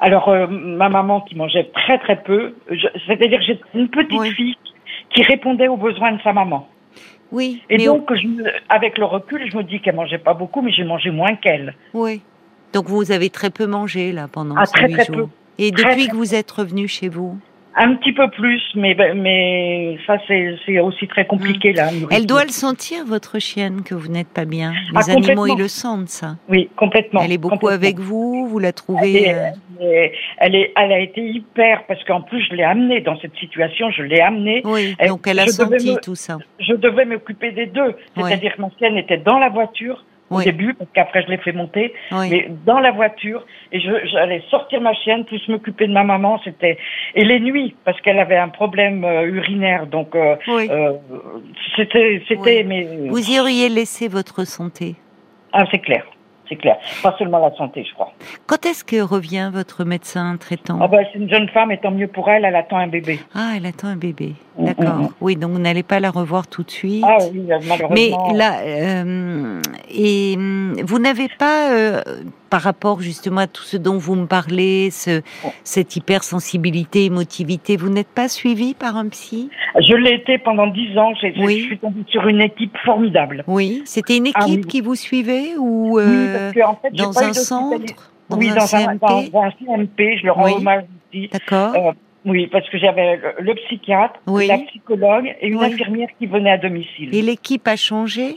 Alors, 0.00 0.28
euh, 0.28 0.46
ma 0.48 0.88
maman 0.88 1.20
qui 1.22 1.36
mangeait 1.36 1.70
très 1.74 1.98
très 1.98 2.20
peu, 2.22 2.54
c'est-à-dire 3.06 3.38
que 3.38 3.44
j'ai 3.44 3.60
une 3.74 3.88
petite 3.88 4.22
fille 4.34 4.56
qui 5.14 5.22
répondait 5.22 5.68
aux 5.68 5.76
besoins 5.76 6.12
de 6.12 6.20
sa 6.22 6.32
maman. 6.32 6.68
Oui. 7.34 7.60
Et 7.68 7.78
mais 7.78 7.84
donc, 7.86 8.08
je 8.14 8.26
avec 8.68 8.96
le 8.96 9.04
recul, 9.04 9.42
je 9.50 9.56
me 9.56 9.64
dis 9.64 9.80
qu'elle 9.80 9.96
mangeait 9.96 10.18
pas 10.18 10.34
beaucoup, 10.34 10.62
mais 10.62 10.70
j'ai 10.72 10.84
mangé 10.84 11.10
moins 11.10 11.34
qu'elle. 11.34 11.74
Oui. 11.92 12.22
Donc 12.72 12.86
vous 12.88 13.10
avez 13.12 13.28
très 13.28 13.50
peu 13.50 13.66
mangé 13.66 14.12
là 14.12 14.28
pendant 14.30 14.54
Ah, 14.56 14.66
ces 14.66 14.72
très, 14.72 14.86
huit 14.86 14.94
très 14.94 15.04
jours. 15.06 15.16
peu. 15.16 15.26
Et 15.58 15.70
Très, 15.72 15.90
depuis 15.90 16.08
que 16.08 16.14
vous 16.16 16.34
êtes 16.34 16.50
revenu 16.50 16.86
chez 16.88 17.08
vous, 17.08 17.36
Un 17.76 17.96
petit 17.96 18.12
peu 18.12 18.30
plus, 18.30 18.62
mais 18.76 18.94
ben, 18.94 19.20
mais 19.20 19.98
ça 20.06 20.16
c'est 20.28 20.54
c'est 20.64 20.78
aussi 20.78 21.08
très 21.08 21.26
compliqué 21.26 21.72
là. 21.72 21.90
Hmm. 21.90 22.06
elle 22.12 22.24
doit 22.24 22.44
le 22.44 22.50
sentir 22.50 23.04
votre 23.04 23.40
chienne 23.40 23.82
que 23.82 23.94
vous 23.96 24.06
n'êtes 24.08 24.28
pas 24.28 24.44
bien. 24.44 24.72
Ah, 24.94 25.00
Les 25.00 25.10
animaux 25.10 25.20
complètement. 25.26 25.46
ils 25.46 25.58
le 25.62 25.68
sentent 25.68 26.08
ça. 26.08 26.36
Oui, 26.48 26.68
complètement. 26.76 27.22
Elle 27.24 27.32
est 27.32 27.38
beaucoup 27.38 27.66
avec 27.68 27.98
vous, 27.98 28.46
vous 28.46 28.58
la 28.60 28.72
trouvez. 28.72 29.34
euh, 29.34 29.48
elle 29.80 29.86
est- 29.92 30.12
elle 30.38 30.54
est- 30.54 30.72
elle 30.76 30.92
a 30.92 31.00
été 31.00 31.20
hyper 31.20 31.84
parce 31.88 32.02
qu'en 32.04 32.20
plus 32.20 32.44
je 32.48 32.54
l'ai 32.54 32.62
amenée 32.62 33.00
dans 33.00 33.18
cette 33.18 33.34
situation, 33.36 33.90
je 33.90 34.02
l'ai 34.04 34.20
amenée. 34.20 34.62
Oui, 34.64 34.94
donc 35.08 35.26
elle 35.26 35.40
a 35.40 35.46
senti 35.48 35.90
me- 35.94 36.00
tout 36.00 36.14
ça. 36.14 36.38
Je 36.60 36.74
devais 36.74 37.04
m'occuper 37.04 37.50
des 37.50 37.66
deux, 37.66 37.94
c'est-à-dire 38.16 38.54
que 38.54 38.60
ma 38.62 38.68
chienne 38.78 38.96
était 38.98 39.18
dans 39.18 39.38
la 39.40 39.48
voiture 39.48 40.04
au 40.30 40.36
Oui. 40.38 40.44
début, 40.44 40.74
parce 40.74 40.90
qu'après 40.94 41.22
je 41.22 41.28
l'ai 41.28 41.36
fait 41.38 41.52
monter, 41.52 41.92
Oui. 42.12 42.28
mais 42.30 42.48
dans 42.64 42.80
la 42.80 42.90
voiture 42.92 43.44
et 43.72 43.80
je- 43.80 44.06
j'allais 44.06 44.42
sortir 44.50 44.80
ma 44.80 44.94
chienne, 44.94 45.24
plus 45.24 45.46
m'occuper 45.48 45.86
de 45.86 45.92
ma 45.92 46.02
maman, 46.04 46.40
c'était 46.44 46.78
et 47.14 47.24
les 47.24 47.40
nuits 47.40 47.74
parce 47.84 48.00
qu'elle 48.00 48.18
avait 48.18 48.36
un 48.38 48.48
problème 48.48 49.04
euh, 49.04 49.22
urinaire, 49.26 49.86
donc 49.86 50.14
euh, 50.14 50.36
Oui. 50.48 50.68
euh, 50.70 50.92
c'était 51.76 52.22
c'était 52.28 52.64
mais 52.64 52.88
Vous 53.10 53.30
y 53.30 53.38
auriez 53.38 53.68
laissé 53.68 54.08
votre 54.08 54.44
santé. 54.46 54.94
ah 55.52 55.64
c'est 55.70 55.78
clair, 55.80 56.04
c'est 56.48 56.56
clair, 56.56 56.76
pas 57.02 57.14
seulement 57.18 57.38
la 57.38 57.54
santé, 57.56 57.84
je 57.88 57.94
crois. 57.94 58.12
Quand 58.46 58.66
est-ce 58.66 58.84
que 58.84 59.00
revient 59.00 59.50
votre 59.52 59.84
médecin 59.84 60.36
traitant? 60.38 60.78
Ah 60.80 60.88
bah 60.88 60.98
c'est 61.12 61.18
une 61.18 61.28
jeune 61.30 61.48
femme, 61.48 61.70
et 61.72 61.78
tant 61.78 61.90
mieux 61.90 62.08
pour 62.08 62.28
elle, 62.28 62.44
elle 62.44 62.56
attend 62.56 62.76
un 62.78 62.86
bébé. 62.88 63.20
Ah, 63.34 63.52
elle 63.56 63.66
attend 63.66 63.88
un 63.88 63.96
bébé. 63.96 64.34
Mm, 64.58 64.64
D'accord. 64.66 64.94
mm, 64.96 65.02
mm. 65.04 65.08
Oui, 65.20 65.36
donc 65.36 65.52
vous 65.52 65.58
n'allez 65.58 65.82
pas 65.82 66.00
la 66.00 66.10
revoir 66.10 66.46
tout 66.46 66.62
de 66.62 66.70
suite. 66.70 67.04
Ah 67.06 67.18
oui, 67.32 67.42
Mais 67.48 67.58
malheureusement. 67.66 68.32
là, 68.34 68.58
euh, 68.60 69.60
et 69.90 70.34
hum, 70.36 70.76
vous 70.84 70.98
n'avez 70.98 71.28
pas, 71.38 71.72
euh, 71.72 72.02
par 72.54 72.62
rapport 72.62 73.00
justement 73.00 73.40
à 73.40 73.46
tout 73.48 73.64
ce 73.64 73.76
dont 73.76 73.98
vous 73.98 74.14
me 74.14 74.26
parlez, 74.26 74.90
ce, 74.92 75.22
cette 75.64 75.96
hypersensibilité, 75.96 77.04
émotivité, 77.06 77.76
vous 77.76 77.88
n'êtes 77.88 78.06
pas 78.06 78.28
suivi 78.28 78.74
par 78.74 78.96
un 78.96 79.08
psy? 79.08 79.50
Je 79.80 79.92
l'ai 79.96 80.14
été 80.14 80.38
pendant 80.38 80.68
dix 80.68 80.96
ans. 80.96 81.12
j'ai- 81.20 81.34
Oui. 81.36 81.58
Je 81.62 81.64
suis 81.66 81.78
tombée 81.78 82.04
sur 82.06 82.28
une 82.28 82.40
équipe 82.40 82.76
formidable. 82.84 83.42
Oui, 83.48 83.82
c'était 83.86 84.18
une 84.18 84.26
équipe 84.26 84.36
Ah 84.40 84.46
oui. 84.48 84.60
qui 84.60 84.80
vous 84.82 84.94
suivait 84.94 85.56
ou 85.58 85.96
oui, 85.98 86.04
euh, 86.06 86.52
parce 86.52 86.64
qu'en 86.64 86.76
fait, 86.80 86.94
dans 86.94 87.12
pas 87.12 87.24
un 87.26 87.32
centre, 87.32 87.94
dans 88.30 88.36
oui, 88.38 88.50
un 88.50 88.54
dans, 88.54 88.62
un, 88.62 88.66
CMP 88.68 89.30
dans 89.32 89.42
un 89.42 89.50
CMP, 89.50 90.18
je 90.20 90.26
le 90.26 90.30
rends 90.30 90.52
hommage 90.56 90.84
ici. 91.12 91.28
D'accord. 91.32 91.74
Euh, 91.74 91.92
oui, 92.24 92.46
parce 92.46 92.68
que 92.70 92.78
j'avais 92.78 93.16
le, 93.16 93.34
le 93.46 93.54
psychiatre, 93.56 94.14
Oui. 94.28 94.46
la 94.46 94.58
psychologue 94.58 95.26
et 95.40 95.48
une 95.48 95.58
Oui. 95.58 95.66
infirmière 95.66 96.08
qui 96.20 96.26
venait 96.26 96.52
à 96.52 96.58
domicile. 96.58 97.12
Et 97.12 97.20
l'équipe 97.20 97.66
a 97.66 97.74
changé? 97.74 98.36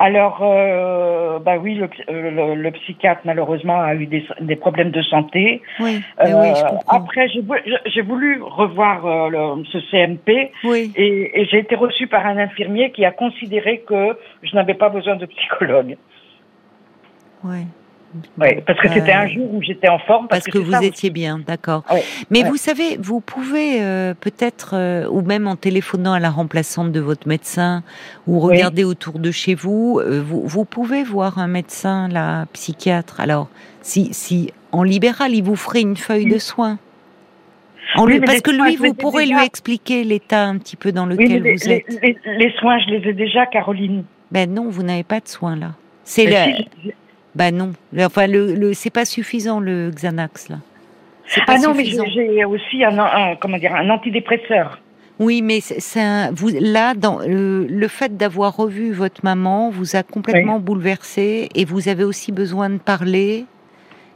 Alors, 0.00 0.38
euh, 0.42 1.40
bah 1.40 1.56
oui, 1.58 1.74
le, 1.74 1.90
euh, 2.08 2.30
le- 2.30 2.54
le 2.54 2.70
psychiatre 2.70 3.22
malheureusement 3.24 3.80
a 3.80 3.96
eu 3.96 4.06
des, 4.06 4.24
des 4.40 4.54
problèmes 4.54 4.92
de 4.92 5.02
santé. 5.02 5.60
Oui, 5.80 6.00
Euh, 6.20 6.40
oui, 6.40 6.48
je 6.56 6.68
comprends. 6.70 6.96
après, 6.96 7.28
j'ai 7.28 7.40
vou- 7.40 7.54
j'ai 7.86 8.02
voulu 8.02 8.40
revoir 8.40 9.28
le- 9.28 9.64
ce 9.64 9.80
CMP 9.90 10.52
Oui, 10.62 10.92
et, 10.94 11.40
et 11.40 11.44
j'ai 11.46 11.58
été 11.58 11.74
reçue 11.74 12.06
par 12.06 12.24
un 12.26 12.38
infirmier 12.38 12.92
qui 12.92 13.04
a 13.04 13.10
considéré 13.10 13.80
que 13.80 14.16
je 14.42 14.54
n'avais 14.54 14.74
pas 14.74 14.88
besoin 14.88 15.16
de 15.16 15.26
psychologue. 15.26 15.96
oui. 17.42 17.66
Oui, 18.38 18.48
parce 18.66 18.80
que 18.80 18.88
Euh, 18.88 18.92
c'était 18.94 19.12
un 19.12 19.28
jour 19.28 19.52
où 19.54 19.62
j'étais 19.62 19.88
en 19.88 19.98
forme. 19.98 20.28
Parce 20.28 20.44
que 20.46 20.56
vous 20.58 20.72
ça 20.72 20.82
étiez 20.82 21.10
bien, 21.10 21.38
d'accord. 21.46 21.84
Ouais, 21.92 22.02
Mais 22.30 22.42
ouais. 22.42 22.48
vous 22.48 22.56
savez, 22.56 22.96
vous 22.98 23.20
pouvez 23.20 23.82
euh, 23.82 24.14
peut-être, 24.18 24.70
euh, 24.74 25.06
ou 25.10 25.20
même 25.20 25.46
en 25.46 25.56
téléphonant 25.56 26.14
à 26.14 26.18
la 26.20 26.30
remplaçante 26.30 26.90
de 26.90 27.00
votre 27.00 27.28
médecin, 27.28 27.82
ou 28.26 28.36
Oui. 28.46 28.54
regarder 28.56 28.84
autour 28.84 29.18
de 29.18 29.30
chez 29.30 29.54
vous, 29.54 30.00
euh, 30.00 30.22
vous, 30.24 30.42
vous 30.46 30.64
pouvez 30.64 31.02
voir 31.04 31.38
un 31.38 31.48
médecin, 31.48 32.08
là, 32.08 32.46
psychiatre. 32.54 33.20
Alors, 33.20 33.50
si, 33.82 34.08
si 34.12 34.52
en 34.72 34.82
libéral, 34.84 35.34
il 35.34 35.42
vous 35.42 35.56
ferait 35.56 35.82
une 35.82 35.96
feuille 35.96 36.26
de 36.26 36.38
soins. 36.38 36.78
En 37.94 38.04
Oui, 38.04 38.12
lui- 38.12 38.20
mais 38.20 38.26
parce 38.26 38.40
que 38.42 38.50
lui, 38.50 38.76
vous 38.76 38.94
pourrez 38.94 39.24
déjà. 39.24 39.38
lui 39.38 39.44
expliquer 39.46 40.04
l'état 40.04 40.44
un 40.44 40.56
petit 40.58 40.76
peu 40.76 40.92
dans 40.92 41.06
lequel 41.06 41.38
vous 41.38 41.44
les, 41.44 41.70
êtes. 41.70 42.00
les- 42.02 42.16
les 42.38 42.52
soins, 42.58 42.78
je 42.80 42.86
les 42.90 43.08
ai 43.08 43.12
déjà, 43.12 43.46
Caroline. 43.46 44.04
Ben 44.30 44.52
non, 44.52 44.68
vous 44.68 44.82
n'avez 44.82 45.04
pas 45.04 45.20
de 45.20 45.28
soins 45.28 45.56
là. 45.56 45.72
C'est 46.04 46.26
si, 46.26 46.68
Ben 47.38 47.54
non. 47.56 47.72
Enfin, 47.98 48.26
le, 48.26 48.54
le, 48.54 48.74
c'est 48.74 48.90
pas 48.90 49.04
suffisant 49.04 49.60
le 49.60 49.90
Xanax 49.90 50.48
là. 50.48 50.56
C'est 51.28 51.44
pas 51.44 51.54
Ah 51.56 51.58
non, 51.60 51.72
mais 51.74 51.84
suffisant. 51.84 52.04
j'ai 52.12 52.34
j'ai 52.34 52.44
aussi 52.44 52.84
un, 52.84 52.98
un- 52.98 53.36
comment 53.36 53.58
dire, 53.58 53.74
un 53.74 53.88
antidépresseur. 53.90 54.80
Oui, 55.20 55.40
mais 55.42 55.60
c'est 55.60 56.30
vous 56.32 56.48
là 56.60 56.94
dans 56.94 57.18
le, 57.20 57.66
le 57.66 57.88
fait 57.88 58.16
d'avoir 58.16 58.56
revu 58.56 58.92
votre 58.92 59.20
maman 59.24 59.68
vous 59.70 59.94
a 59.96 60.02
complètement 60.02 60.58
bouleversé 60.60 61.48
et 61.54 61.64
vous 61.64 61.88
avez 61.88 62.04
aussi 62.04 62.32
besoin 62.32 62.70
de 62.70 62.78
parler 62.78 63.44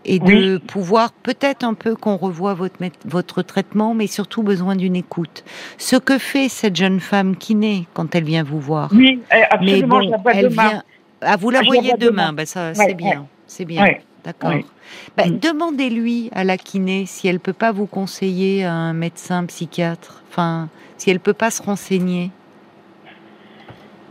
et 0.04 0.18
de 0.18 0.58
pouvoir 0.58 1.12
peut-être 1.12 1.64
un 1.64 1.74
peu 1.74 1.94
qu'on 1.94 2.16
revoie 2.16 2.54
votre 2.54 2.76
votre 3.04 3.42
traitement, 3.42 3.94
mais 3.94 4.06
surtout 4.08 4.42
besoin 4.42 4.74
d'une 4.74 4.96
écoute. 4.96 5.44
Ce 5.78 5.96
que 5.96 6.18
fait 6.18 6.48
cette 6.48 6.74
jeune 6.76 6.98
femme 7.00 7.36
qui 7.36 7.54
naît 7.54 7.84
quand 7.94 8.14
elle 8.16 8.24
vient 8.24 8.42
vous 8.42 8.58
voir. 8.60 8.88
Oui, 8.92 9.20
mais 9.30 9.44
absolument, 9.50 9.98
bon, 9.98 10.02
je 10.06 10.10
la 10.10 10.16
vois 10.16 10.32
elle 10.34 10.48
demain. 10.48 10.68
vient. 10.68 10.82
Ah, 11.22 11.36
vous 11.36 11.50
la 11.50 11.60
Ah, 11.60 11.66
voyez 11.66 11.92
demain. 11.92 12.06
demain. 12.06 12.32
Ben 12.32 12.46
ça, 12.46 12.68
Ouais, 12.68 12.74
c'est 12.74 12.94
bien, 12.94 13.26
c'est 13.46 13.64
bien. 13.64 13.82
Ouais. 13.82 14.02
D'accord. 14.24 14.50
Ouais. 14.50 14.64
Ben. 15.16 15.38
Demandez-lui 15.38 16.30
à 16.34 16.44
la 16.44 16.56
kiné 16.56 17.06
si 17.06 17.26
elle 17.28 17.40
peut 17.40 17.52
pas 17.52 17.72
vous 17.72 17.86
conseiller 17.86 18.64
à 18.64 18.72
un 18.72 18.92
médecin 18.92 19.44
psychiatre. 19.46 20.22
Enfin, 20.30 20.68
si 20.96 21.10
elle 21.10 21.18
peut 21.20 21.32
pas 21.32 21.50
se 21.50 21.62
renseigner. 21.62 22.30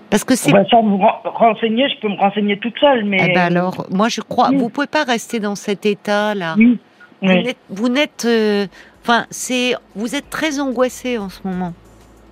Parce 0.10 0.26
que 0.26 0.36
c'est. 0.36 0.52
Ça 0.52 0.58
me 0.82 0.96
ren- 0.96 1.22
renseigner, 1.24 1.88
je 1.90 2.00
peux 2.02 2.10
me 2.10 2.18
renseigner 2.18 2.60
toute 2.60 2.78
seule, 2.80 3.06
mais. 3.06 3.28
Eh 3.30 3.34
ben 3.34 3.42
alors, 3.42 3.88
moi 3.90 4.10
je 4.10 4.20
crois, 4.22 4.50
Oui. 4.50 4.58
vous 4.58 4.70
pouvez 4.70 4.88
pas 4.88 5.04
rester 5.06 5.40
dans 5.40 5.56
cet 5.56 5.86
état-là. 5.86 6.56
Oui. 6.58 6.78
Vous 7.22 7.30
oui. 7.30 7.44
n'êtes, 7.44 7.58
vous 7.70 8.28
euh, 8.28 8.68
enfin, 9.04 9.26
c'est, 9.30 9.76
vous 9.96 10.16
êtes 10.16 10.30
très 10.30 10.60
angoissé 10.60 11.18
en 11.18 11.30
ce 11.30 11.40
moment. 11.46 11.74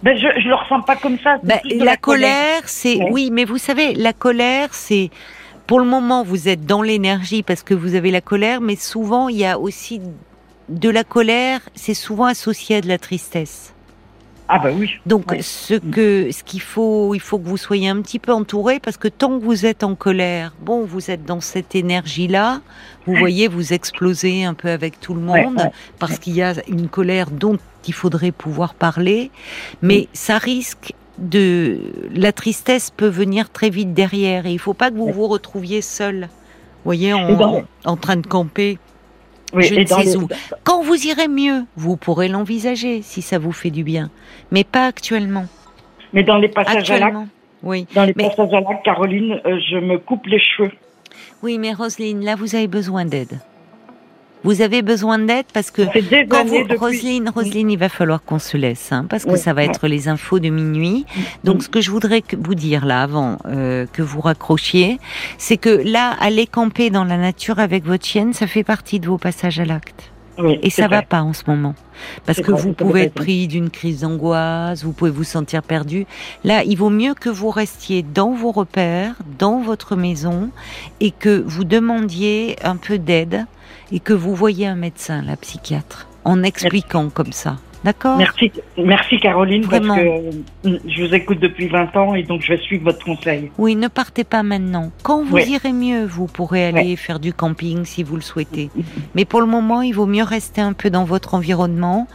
Ben, 0.04 0.18
je, 0.18 0.28
je 0.42 0.48
le 0.48 0.56
ressens 0.56 0.82
pas 0.82 0.96
comme 0.96 1.18
ça. 1.20 1.38
Ben, 1.44 1.60
la, 1.66 1.98
colère, 1.98 2.62
c'est 2.66 2.96
Ouais. 2.98 3.10
oui, 3.12 3.30
mais 3.32 3.44
vous 3.46 3.58
savez, 3.58 3.94
la 3.96 4.14
colère, 4.14 4.70
c'est 4.74 5.10
pour 5.68 5.80
le 5.80 5.86
moment 5.86 6.24
vous 6.24 6.48
êtes 6.48 6.66
dans 6.66 6.82
l'énergie 6.82 7.44
parce 7.44 7.64
que 7.64 7.74
vous 7.74 7.96
avez 7.96 8.10
la 8.12 8.22
colère, 8.22 8.62
mais 8.62 8.76
souvent 8.76 9.28
il 9.30 9.38
y 9.38 9.46
a 9.46 9.60
aussi 9.60 10.02
de 10.70 10.90
la 10.90 11.04
colère, 11.04 11.60
c'est 11.76 11.94
souvent 11.94 12.26
associé 12.26 12.78
à 12.78 12.82
de 12.82 12.88
la 12.88 12.98
tristesse. 12.98 13.74
Ah 14.52 14.58
ben 14.58 14.76
oui. 14.80 14.90
Donc 15.06 15.30
Ouais. 15.32 15.44
ce 15.44 15.76
que 15.76 16.32
ce 16.32 16.44
qu'il 16.44 16.62
faut, 16.62 17.14
il 17.14 17.20
faut 17.20 17.38
que 17.38 17.48
vous 17.48 17.58
soyez 17.58 17.88
un 17.88 18.02
petit 18.02 18.18
peu 18.18 18.32
entouré 18.34 18.80
parce 18.80 18.98
que 18.98 19.08
tant 19.08 19.38
que 19.38 19.44
vous 19.44 19.66
êtes 19.68 19.84
en 19.84 19.94
colère, 19.94 20.56
bon, 20.62 20.86
vous 20.86 21.12
êtes 21.12 21.24
dans 21.24 21.40
cette 21.40 21.76
énergie-là, 21.76 22.62
vous 23.06 23.14
voyez, 23.14 23.48
vous 23.48 23.74
explosez 23.74 24.46
un 24.46 24.56
peu 24.56 24.70
avec 24.70 25.00
tout 25.00 25.14
le 25.14 25.22
Ouais, 25.22 25.44
monde 25.44 25.58
ouais. 25.60 25.72
parce 26.00 26.18
qu'il 26.18 26.34
y 26.36 26.42
a 26.42 26.54
une 26.68 26.88
colère 26.88 27.30
dont 27.30 27.60
il 27.88 27.94
faudrait 27.94 28.32
pouvoir 28.32 28.74
parler, 28.74 29.32
mais 29.82 30.08
ça 30.14 30.38
risque 30.38 30.94
de 31.18 31.80
la 32.14 32.32
tristesse 32.32 32.92
peut 32.92 33.08
venir 33.10 33.50
très 33.50 33.70
vite 33.70 33.94
derrière 33.94 34.46
et 34.46 34.52
il 34.52 34.60
faut 34.60 34.74
pas 34.74 34.90
que 34.90 34.96
vous 34.96 35.12
vous 35.12 35.28
retrouviez 35.28 35.82
seul. 35.82 36.30
Voyez, 36.86 37.14
en, 37.14 37.34
dans- 37.36 37.64
en- 37.86 37.98
train 37.98 38.16
de 38.16 38.26
camper. 38.26 38.78
Oui, 39.54 39.64
Je 39.64 39.76
ne 39.76 39.86
sais 39.86 40.04
les- 40.04 40.16
où. 40.16 40.28
Quand 40.64 40.82
vous 40.84 40.96
irez 41.08 41.28
mieux, 41.28 41.64
vous 41.76 41.98
pourrez 41.98 42.28
l'envisager 42.28 43.02
si 43.02 43.22
ça 43.22 43.38
vous 43.40 43.52
fait 43.52 43.72
du 43.72 43.84
bien, 43.84 44.10
mais 44.52 44.64
pas 44.64 44.86
actuellement. 44.86 45.46
Mais 46.14 46.24
dans 46.24 46.38
les 46.38 46.48
passages 46.48 46.90
à 46.92 47.00
l'acte, 47.00 47.18
oui. 47.64 47.86
dans 47.96 48.04
les 48.06 48.14
Mais- 48.16 48.30
passages 48.30 48.54
à 48.54 48.62
l'acte, 48.62 48.86
Caroline, 48.86 49.42
euh, 49.46 49.60
je 49.70 49.78
me 49.78 49.98
coupe 49.98 50.26
les 50.28 50.40
cheveux. 50.40 50.72
Oui, 51.44 51.58
mais 51.58 51.74
Roselyne, 51.74 52.24
là, 52.24 52.36
vous 52.36 52.56
avez 52.56 52.68
besoin 52.68 53.06
d'aide. 53.06 53.40
Vous 54.44 54.62
avez 54.62 54.82
besoin 54.82 55.20
d'aide 55.20 55.46
parce 55.54 55.70
que 55.70 55.82
quand 56.30 56.46
vous, 56.46 56.64
depuis. 56.64 56.78
Roselyne, 56.78 57.30
Roselyne, 57.30 57.72
il 57.72 57.78
va 57.78 57.90
falloir 57.90 58.24
qu'on 58.24 58.40
se 58.40 58.56
laisse, 58.56 58.92
hein, 58.92 59.06
parce 59.10 59.26
que 59.26 59.32
Oui, 59.32 59.40
ça 59.40 59.54
va 59.54 59.64
être 59.66 59.88
les 59.88 60.08
infos 60.08 60.40
de 60.40 60.50
minuit. 60.50 61.06
Donc, 61.44 61.64
ce 61.64 61.70
que 61.70 61.82
je 61.82 61.92
voudrais 61.92 62.22
que 62.22 62.36
vous 62.38 62.56
dire 62.56 62.86
là, 62.86 63.02
avant 63.02 63.38
euh, 63.46 63.86
que 63.92 64.02
vous 64.02 64.22
raccrochiez, 64.22 65.00
c'est 65.38 65.58
que 65.58 65.70
là, 65.70 66.16
aller 66.22 66.48
camper 66.48 66.90
dans 66.90 67.04
la 67.04 67.18
nature 67.18 67.60
avec 67.60 67.86
votre 67.86 68.06
chienne, 68.06 68.34
ça 68.34 68.48
fait 68.48 68.64
partie 68.64 69.00
de 69.00 69.08
vos 69.08 69.18
passages 69.18 69.60
à 69.60 69.66
l'acte. 69.66 70.12
Oui, 70.38 70.58
Et 70.64 70.70
ça 70.70 70.84
va 70.84 70.98
vrai. 70.98 71.06
pas 71.10 71.22
en 71.22 71.34
ce 71.34 71.44
moment. 71.48 71.76
Parce 72.26 72.40
que 72.40 72.52
vrai, 72.52 72.62
vous 72.62 72.72
pouvez 72.72 73.02
être 73.04 73.14
pris 73.14 73.50
d'une 73.50 73.70
crise 73.70 74.02
d'angoisse, 74.02 74.86
vous 74.86 74.94
pouvez 74.94 75.12
vous 75.12 75.26
sentir 75.26 75.64
perdu. 75.64 76.06
Là, 76.46 76.64
il 76.64 76.78
vaut 76.78 76.90
mieux 76.90 77.14
que 77.14 77.28
vous 77.30 77.50
restiez 77.50 78.04
dans 78.04 78.32
vos 78.32 78.52
repères, 78.54 79.16
dans 79.38 79.60
votre 79.60 79.98
maison, 79.98 80.50
et 81.02 81.12
que 81.12 81.44
vous 81.46 81.66
demandiez 81.66 82.56
un 82.64 82.78
peu 82.78 82.98
d'aide, 82.98 83.46
et 83.92 84.00
que 84.00 84.14
vous 84.14 84.36
voyiez 84.36 84.68
un 84.68 84.76
médecin, 84.76 85.22
la 85.22 85.36
psychiatre, 85.36 86.08
en 86.26 86.44
expliquant 86.44 87.10
comme 87.10 87.32
ça. 87.34 87.58
D'accord 87.86 88.18
Merci, 88.18 88.52
merci 88.78 89.18
Caroline, 89.22 89.62
Vraiment. 89.64 89.96
parce 89.96 90.06
que 90.06 90.68
euh, 90.68 90.78
je 90.86 91.02
vous 91.06 91.14
écoute 91.14 91.40
depuis 91.40 91.70
20 91.70 91.96
ans 91.96 92.14
et 92.14 92.24
donc 92.24 92.42
je 92.42 92.52
vais 92.52 92.58
suivre 92.60 92.84
votre 92.84 93.06
conseil. 93.06 93.52
Oui, 93.58 93.78
ne 93.78 93.88
partez 93.88 94.26
pas 94.26 94.44
maintenant. 94.44 94.92
Quand 95.02 95.24
vous 95.24 95.36
Oui. 95.38 95.46
irez 95.50 95.72
mieux, 95.72 96.04
vous 96.06 96.26
pourrez 96.26 96.66
aller 96.66 96.98
faire 96.98 97.22
du 97.22 97.32
camping 97.32 97.86
si 97.86 98.04
vous 98.04 98.16
le 98.18 98.22
souhaitez. 98.22 98.70
Mais 99.16 99.24
pour 99.24 99.40
le 99.40 99.48
moment, 99.48 99.82
il 99.82 99.94
vaut 99.94 100.08
mieux 100.08 100.24
rester 100.26 100.60
un 100.60 100.74
peu 100.74 100.90
dans 100.90 101.06
votre 101.06 101.36
environnement 101.36 102.06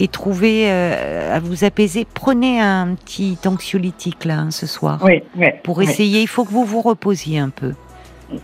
et 0.00 0.08
trouver 0.08 0.64
euh, 0.68 1.36
à 1.36 1.38
vous 1.38 1.62
apaiser. 1.62 2.04
Prenez 2.12 2.60
un 2.60 2.96
petit 2.96 3.38
anxiolytique 3.46 4.24
là 4.24 4.38
hein, 4.40 4.50
ce 4.50 4.66
soir. 4.66 4.98
Oui, 5.04 5.22
oui. 5.36 5.46
Pour 5.62 5.82
essayer, 5.82 6.22
il 6.22 6.26
faut 6.28 6.44
que 6.44 6.50
vous 6.50 6.64
vous 6.64 6.80
reposiez 6.80 7.38
un 7.38 7.50
peu. 7.50 7.74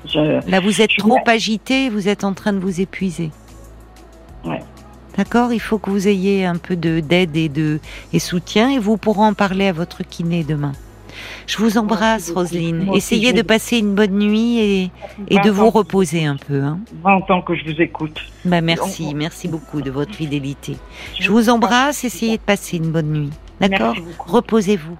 Je- 0.06 0.50
Là, 0.50 0.60
vous 0.60 0.80
êtes 0.80 0.90
trop 0.98 1.18
agité, 1.26 1.88
vous 1.88 2.08
êtes 2.08 2.24
en 2.24 2.32
train 2.34 2.52
de 2.52 2.58
vous 2.58 2.80
épuiser. 2.80 3.30
Ouais. 4.44 4.60
D'accord 5.16 5.52
Il 5.52 5.58
faut 5.60 5.78
que 5.78 5.90
vous 5.90 6.06
ayez 6.06 6.44
un 6.44 6.56
peu 6.56 6.76
de 6.76 7.00
d'aide 7.00 7.36
et 7.36 7.48
de 7.48 7.80
et 8.12 8.18
soutien 8.20 8.70
et 8.70 8.78
vous 8.78 8.96
pourrez 8.96 9.22
en 9.26 9.34
parler 9.34 9.66
à 9.66 9.72
votre 9.72 10.02
kiné 10.04 10.44
demain. 10.44 10.72
Je 11.48 11.56
vous 11.58 11.76
embrasse. 11.78 12.30
Roselyne. 12.30 12.84
Moi 12.84 12.96
aussi, 12.96 13.14
Essayez 13.16 13.32
de 13.32 13.42
passer 13.42 13.78
une 13.78 13.94
bonne 13.94 14.16
nuit 14.16 14.58
et, 14.60 14.90
et 15.28 15.38
de 15.40 15.50
20 15.50 15.50
vous 15.50 15.70
reposer 15.70 16.24
un 16.26 16.36
peu. 16.36 16.62
Hein. 16.62 16.78
20 17.02 17.28
ans 17.32 17.42
que 17.42 17.56
je 17.56 17.64
vous 17.64 17.80
écoute. 17.82 18.20
Bah, 18.44 18.60
merci, 18.60 19.12
merci 19.14 19.48
beaucoup 19.48 19.80
de 19.82 19.90
votre 19.90 20.14
fidélité. 20.14 20.76
Je 21.18 21.32
vous 21.32 21.48
embrasse, 21.50 22.04
essayez 22.04 22.36
de 22.36 22.42
passer 22.42 22.76
une 22.76 22.92
bonne 22.92 23.10
nuit. 23.12 23.30
D'accord? 23.60 23.96
Reposez-vous. 24.20 24.96